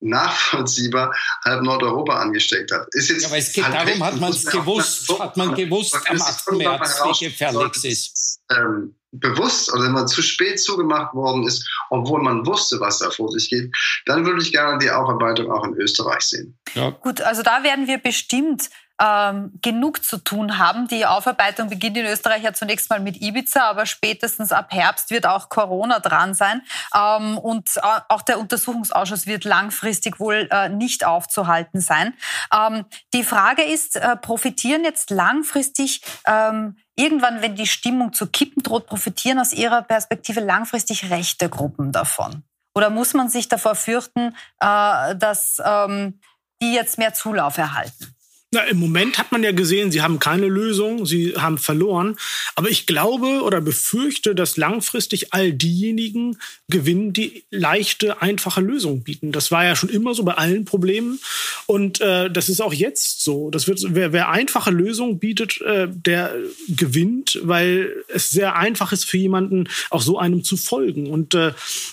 [0.00, 2.86] nachvollziehbar halb Nordeuropa angesteckt hat.
[2.92, 5.96] Ist jetzt ja, aber es geht halt darum, hat man es gewusst, hat man gewusst
[6.08, 6.52] am 8.
[6.52, 8.40] März, wie gefährlich es ist.
[8.50, 13.10] Ähm, bewusst oder wenn man zu spät zugemacht worden ist, obwohl man wusste, was da
[13.10, 13.74] vor sich geht,
[14.06, 16.58] dann würde ich gerne die Aufarbeitung auch in Österreich sehen.
[16.74, 16.90] Ja.
[16.90, 18.68] Gut, also da werden wir bestimmt
[19.00, 20.88] ähm, genug zu tun haben.
[20.88, 25.26] Die Aufarbeitung beginnt in Österreich ja zunächst mal mit Ibiza, aber spätestens ab Herbst wird
[25.26, 26.62] auch Corona dran sein.
[26.94, 27.78] Ähm, und
[28.08, 32.14] auch der Untersuchungsausschuss wird langfristig wohl äh, nicht aufzuhalten sein.
[32.52, 32.84] Ähm,
[33.14, 38.86] die Frage ist, äh, profitieren jetzt langfristig ähm, irgendwann, wenn die Stimmung zu kippen droht,
[38.86, 42.42] profitieren aus Ihrer Perspektive langfristig rechte Gruppen davon?
[42.74, 46.20] Oder muss man sich davor fürchten, äh, dass ähm,
[46.60, 48.17] die jetzt mehr Zulauf erhalten?
[48.50, 52.16] Na, Im Moment hat man ja gesehen, sie haben keine Lösung, sie haben verloren.
[52.54, 56.38] Aber ich glaube oder befürchte, dass langfristig all diejenigen
[56.70, 59.32] gewinnen, die leichte, einfache Lösungen bieten.
[59.32, 61.20] Das war ja schon immer so bei allen Problemen.
[61.66, 63.50] Und äh, das ist auch jetzt so.
[63.50, 66.34] Das wird, wer, wer einfache Lösungen bietet, äh, der
[66.68, 71.10] gewinnt, weil es sehr einfach ist für jemanden, auch so einem zu folgen.
[71.10, 71.48] Und äh,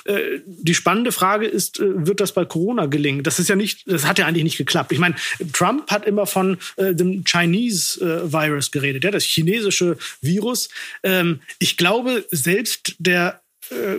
[0.06, 3.24] äh die spannende Frage ist, äh, wird das bei Corona gelingen?
[3.24, 4.94] Das ist ja nicht, das hat ja eigentlich nicht geklappt.
[4.94, 5.16] Ich meine,
[5.52, 10.70] Trump hat immer von äh, dem Chinese äh, Virus geredet, ja, das chinesische Virus.
[11.04, 13.98] Ähm, ich glaube, selbst der äh,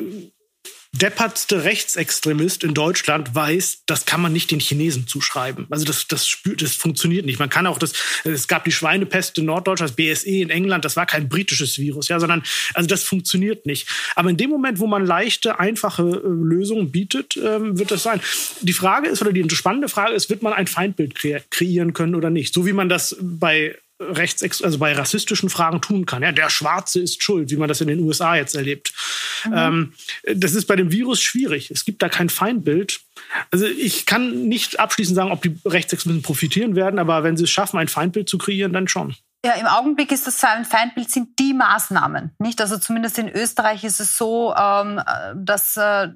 [0.98, 5.66] deppertste Rechtsextremist in Deutschland weiß, das kann man nicht den Chinesen zuschreiben.
[5.70, 7.38] Also das, das, spürt, das funktioniert nicht.
[7.38, 7.92] Man kann auch das,
[8.24, 12.08] es gab die Schweinepest in Norddeutschland, das BSE in England, das war kein britisches Virus,
[12.08, 12.42] ja, sondern,
[12.74, 13.88] also das funktioniert nicht.
[14.14, 18.20] Aber in dem Moment, wo man leichte, einfache äh, Lösungen bietet, ähm, wird das sein.
[18.60, 21.14] Die Frage ist, oder die spannende Frage ist, wird man ein Feindbild
[21.50, 22.54] kreieren können oder nicht?
[22.54, 26.22] So wie man das bei rechts, also bei rassistischen Fragen tun kann.
[26.22, 28.92] Ja, der Schwarze ist schuld, wie man das in den USA jetzt erlebt.
[29.44, 29.52] Mhm.
[29.54, 29.92] Ähm,
[30.34, 31.70] das ist bei dem Virus schwierig.
[31.70, 33.00] Es gibt da kein Feindbild.
[33.50, 37.50] Also ich kann nicht abschließend sagen, ob die Rechtsextremisten profitieren werden, aber wenn sie es
[37.50, 39.14] schaffen, ein Feindbild zu kreieren, dann schon.
[39.44, 42.60] Ja, im Augenblick ist das ein Feindbild sind die Maßnahmen, nicht?
[42.60, 45.00] Also zumindest in Österreich ist es so, ähm,
[45.36, 46.08] dass äh,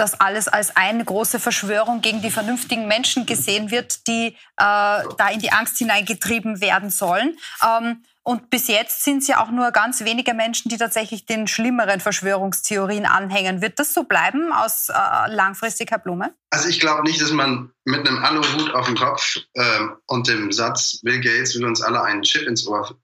[0.00, 5.28] das alles als eine große Verschwörung gegen die vernünftigen Menschen gesehen wird, die äh, da
[5.32, 7.38] in die Angst hineingetrieben werden sollen.
[7.62, 11.46] Ähm, und bis jetzt sind es ja auch nur ganz wenige Menschen, die tatsächlich den
[11.46, 13.62] schlimmeren Verschwörungstheorien anhängen.
[13.62, 14.94] Wird das so bleiben aus äh,
[15.34, 16.34] langfristig, Blume?
[16.50, 20.52] Also ich glaube nicht, dass man mit einem Aluhut auf dem Kopf äh, und dem
[20.52, 22.94] Satz, Bill Gates will uns alle einen Chip ins Ohr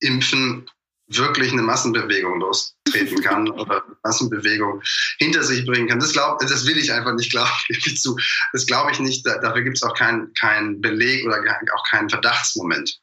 [0.00, 0.68] impfen,
[1.08, 4.82] wirklich eine Massenbewegung lostreten kann oder Massenbewegung
[5.18, 6.00] hinter sich bringen kann.
[6.00, 7.50] Das, glaub, das will ich einfach nicht glauben.
[8.52, 9.26] Das glaube ich nicht.
[9.26, 11.42] Dafür gibt es auch keinen kein Beleg oder
[11.74, 13.00] auch keinen Verdachtsmoment.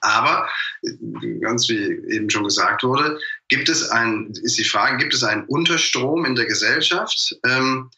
[0.00, 0.48] Aber
[1.40, 1.82] ganz wie
[2.14, 3.18] eben schon gesagt wurde,
[3.48, 7.90] gibt es ein, ist die Frage, gibt es einen Unterstrom in der Gesellschaft, ähm,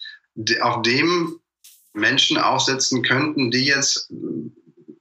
[0.61, 1.41] auf dem
[1.93, 4.12] Menschen aufsetzen könnten, die jetzt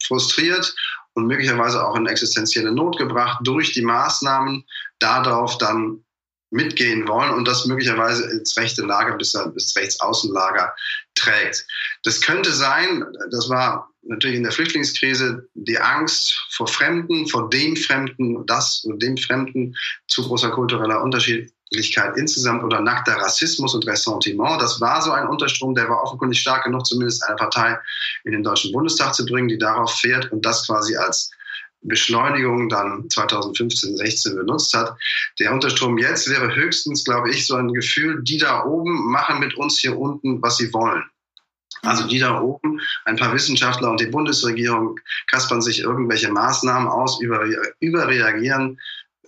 [0.03, 0.75] frustriert
[1.19, 4.63] und möglicherweise auch in existenzielle Not gebracht durch die Maßnahmen
[4.99, 6.03] darauf dann
[6.51, 10.73] mitgehen wollen und das möglicherweise ins rechte Lager bis ins Rechtsaußenlager
[11.13, 11.67] trägt.
[12.03, 17.75] Das könnte sein, das war natürlich in der Flüchtlingskrise die Angst vor Fremden, vor dem
[17.75, 19.75] Fremden, das und dem Fremden,
[20.07, 21.03] zu großer kultureller
[21.69, 24.61] Unterschiedlichkeit insgesamt oder nackter Rassismus und Ressentiment.
[24.61, 27.77] Das war so ein Unterstrom, der war offenkundig stark genug, zumindest eine Partei
[28.23, 31.29] in den Deutschen Bundestag zu bringen, die darauf fährt und das quasi als
[31.81, 34.97] Beschleunigung dann 2015, 16 benutzt hat.
[35.39, 39.55] Der Unterstrom jetzt wäre höchstens, glaube ich, so ein Gefühl, die da oben machen mit
[39.55, 41.03] uns hier unten, was sie wollen.
[41.83, 47.21] Also die da oben, ein paar Wissenschaftler und die Bundesregierung kaspern sich irgendwelche Maßnahmen aus,
[47.21, 48.79] überreagieren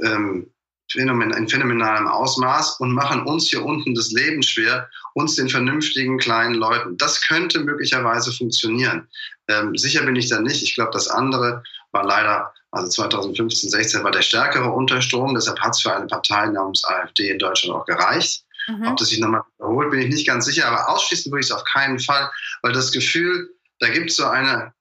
[0.01, 0.47] ähm,
[0.95, 6.55] in phänomenalem Ausmaß und machen uns hier unten das Leben schwer, uns den vernünftigen kleinen
[6.55, 6.97] Leuten.
[6.97, 9.07] Das könnte möglicherweise funktionieren.
[9.47, 10.63] Ähm, sicher bin ich da nicht.
[10.63, 15.33] Ich glaube, das andere war leider, also 2015, 16 war der stärkere Unterstrom.
[15.35, 18.45] Deshalb hat es für eine Partei namens AfD in Deutschland auch gereicht.
[18.67, 18.87] Mhm.
[18.87, 20.67] Ob das sich nochmal wiederholt, bin ich nicht ganz sicher.
[20.67, 22.29] Aber ausschließen würde ich es auf keinen Fall,
[22.61, 24.73] weil das Gefühl, da gibt es so eine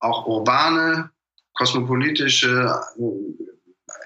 [0.00, 1.10] auch urbane,
[1.54, 2.80] kosmopolitische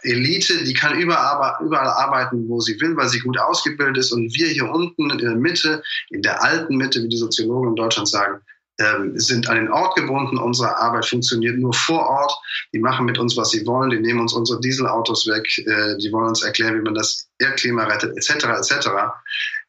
[0.03, 4.13] Elite, die kann überall, arbeiten, wo sie will, weil sie gut ausgebildet ist.
[4.13, 7.77] Und wir hier unten in der Mitte, in der alten Mitte, wie die Soziologen in
[7.77, 8.41] Deutschland sagen,
[8.81, 10.39] ähm, sind an den Ort gebunden.
[10.39, 12.33] Unsere Arbeit funktioniert nur vor Ort.
[12.73, 13.91] Die machen mit uns, was sie wollen.
[13.91, 15.47] Die nehmen uns unsere Dieselautos weg.
[15.59, 18.45] Äh, die wollen uns erklären, wie man das Erdklima rettet, etc.
[18.45, 18.89] etc.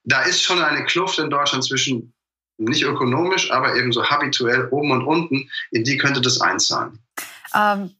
[0.03, 2.13] Da ist schon eine Kluft in Deutschland zwischen
[2.59, 5.49] nicht ökonomisch, aber eben so habituell oben und unten.
[5.71, 6.99] In die könnte das einzahlen.
[7.55, 7.91] Ähm,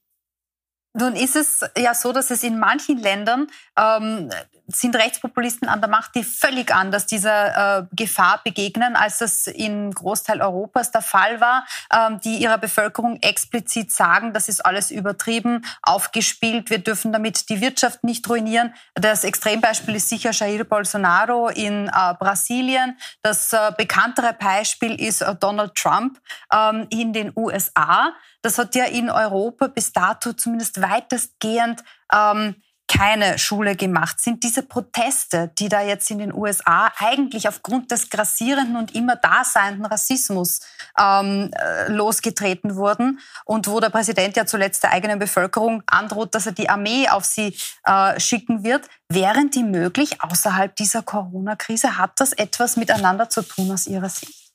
[0.94, 4.30] nun ist es ja so, dass es in manchen Ländern ähm,
[4.74, 9.92] sind Rechtspopulisten an der Macht, die völlig anders dieser äh, Gefahr begegnen, als das in
[9.92, 15.66] Großteil Europas der Fall war, ähm, die ihrer Bevölkerung explizit sagen, das ist alles übertrieben,
[15.82, 18.74] aufgespielt, wir dürfen damit die Wirtschaft nicht ruinieren.
[18.94, 22.98] Das Extrembeispiel ist sicher Jair Bolsonaro in äh, Brasilien.
[23.22, 26.20] Das äh, bekanntere Beispiel ist äh, Donald Trump
[26.54, 28.14] ähm, in den USA.
[28.42, 32.56] Das hat ja in Europa bis dato zumindest weitestgehend ähm,
[32.90, 34.20] keine Schule gemacht.
[34.20, 39.16] Sind diese Proteste, die da jetzt in den USA eigentlich aufgrund des grassierenden und immer
[39.16, 40.60] daseinenden Rassismus
[41.00, 46.48] ähm, äh, losgetreten wurden und wo der Präsident ja zuletzt der eigenen Bevölkerung androht, dass
[46.48, 51.98] er die Armee auf sie äh, schicken wird, wären die möglich außerhalb dieser Corona-Krise?
[51.98, 54.52] Hat das etwas miteinander zu tun aus Ihrer Sicht?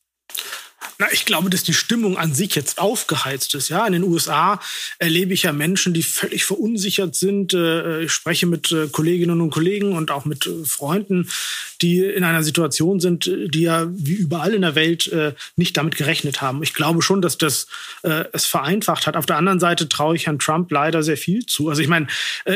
[0.99, 3.69] Na, ich glaube, dass die Stimmung an sich jetzt aufgeheizt ist.
[3.69, 4.61] Ja, in den USA
[4.99, 7.53] erlebe ich ja Menschen, die völlig verunsichert sind.
[7.53, 11.29] Äh, ich spreche mit äh, Kolleginnen und Kollegen und auch mit äh, Freunden,
[11.83, 15.11] die in einer Situation sind, die ja wie überall in der Welt
[15.57, 16.63] nicht damit gerechnet haben.
[16.63, 17.67] Ich glaube schon, dass das
[18.03, 19.17] es vereinfacht hat.
[19.17, 21.69] Auf der anderen Seite traue ich Herrn Trump leider sehr viel zu.
[21.69, 22.07] Also ich meine,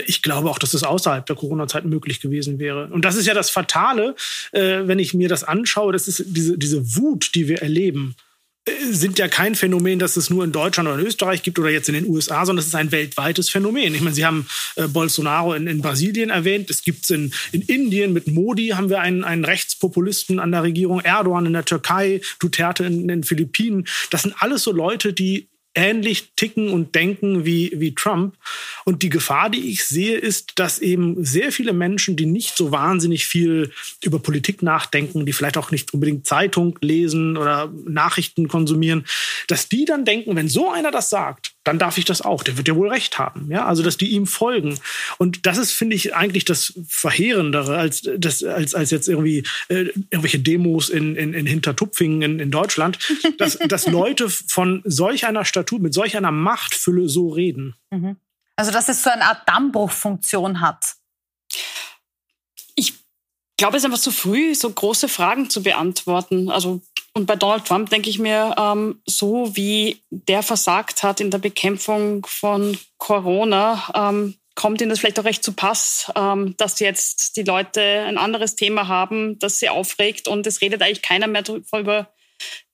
[0.06, 2.86] ich glaube auch, dass das außerhalb der Corona-Zeit möglich gewesen wäre.
[2.86, 4.14] Und das ist ja das Fatale,
[4.52, 5.92] wenn ich mir das anschaue.
[5.92, 8.14] Das ist diese, diese Wut, die wir erleben
[8.90, 11.88] sind ja kein Phänomen, das es nur in Deutschland oder in Österreich gibt oder jetzt
[11.88, 13.94] in den USA, sondern es ist ein weltweites Phänomen.
[13.94, 14.46] Ich meine, Sie haben
[14.76, 18.90] äh, Bolsonaro in, in, Brasilien erwähnt, es gibt es in, in Indien mit Modi haben
[18.90, 23.24] wir einen, einen Rechtspopulisten an der Regierung, Erdogan in der Türkei, Duterte in, in den
[23.24, 23.86] Philippinen.
[24.10, 25.48] Das sind alles so Leute, die
[25.78, 28.34] ähnlich ticken und denken wie, wie Trump.
[28.84, 32.72] Und die Gefahr, die ich sehe, ist, dass eben sehr viele Menschen, die nicht so
[32.72, 33.70] wahnsinnig viel
[34.02, 39.06] über Politik nachdenken, die vielleicht auch nicht unbedingt Zeitung lesen oder Nachrichten konsumieren,
[39.46, 42.42] dass die dann denken, wenn so einer das sagt, dann darf ich das auch.
[42.42, 43.50] Der wird ja wohl recht haben.
[43.50, 44.80] Ja, also dass die ihm folgen.
[45.18, 49.90] Und das ist, finde ich, eigentlich das Verheerendere, als, das, als, als jetzt irgendwie äh,
[50.08, 52.98] irgendwelche Demos in, in, in Hintertupfingen in, in Deutschland,
[53.36, 57.76] dass, dass Leute von solch einer Statur, mit solch einer Machtfülle so reden.
[57.90, 58.16] Mhm.
[58.56, 60.96] Also dass es so eine Art Dammbruchfunktion hat.
[63.58, 66.48] glaube, es ist einfach zu früh, so große Fragen zu beantworten.
[66.48, 66.80] Also
[67.14, 71.38] und bei Donald Trump denke ich mir, ähm, so wie der versagt hat in der
[71.38, 77.36] Bekämpfung von Corona, ähm, kommt Ihnen das vielleicht auch recht zu Pass, ähm, dass jetzt
[77.36, 80.26] die Leute ein anderes Thema haben, das sie aufregt.
[80.26, 82.08] Und es redet eigentlich keiner mehr über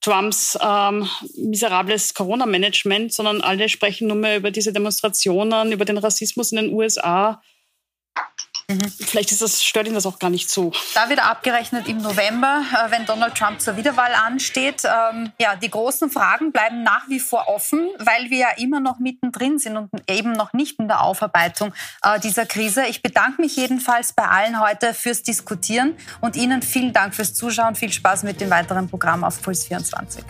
[0.00, 6.52] Trumps ähm, miserables Corona-Management, sondern alle sprechen nur mehr über diese Demonstrationen, über den Rassismus
[6.52, 7.42] in den USA
[8.68, 8.90] Mhm.
[8.98, 10.72] Vielleicht ist das, stört ihn das auch gar nicht so.
[10.94, 14.82] Da wird abgerechnet im November, äh, wenn Donald Trump zur Wiederwahl ansteht.
[14.84, 18.98] Ähm, ja, die großen Fragen bleiben nach wie vor offen, weil wir ja immer noch
[18.98, 22.86] mittendrin sind und eben noch nicht in der Aufarbeitung äh, dieser Krise.
[22.86, 27.74] Ich bedanke mich jedenfalls bei allen heute fürs Diskutieren und Ihnen vielen Dank fürs Zuschauen.
[27.74, 30.24] Viel Spaß mit dem weiteren Programm auf Puls 24.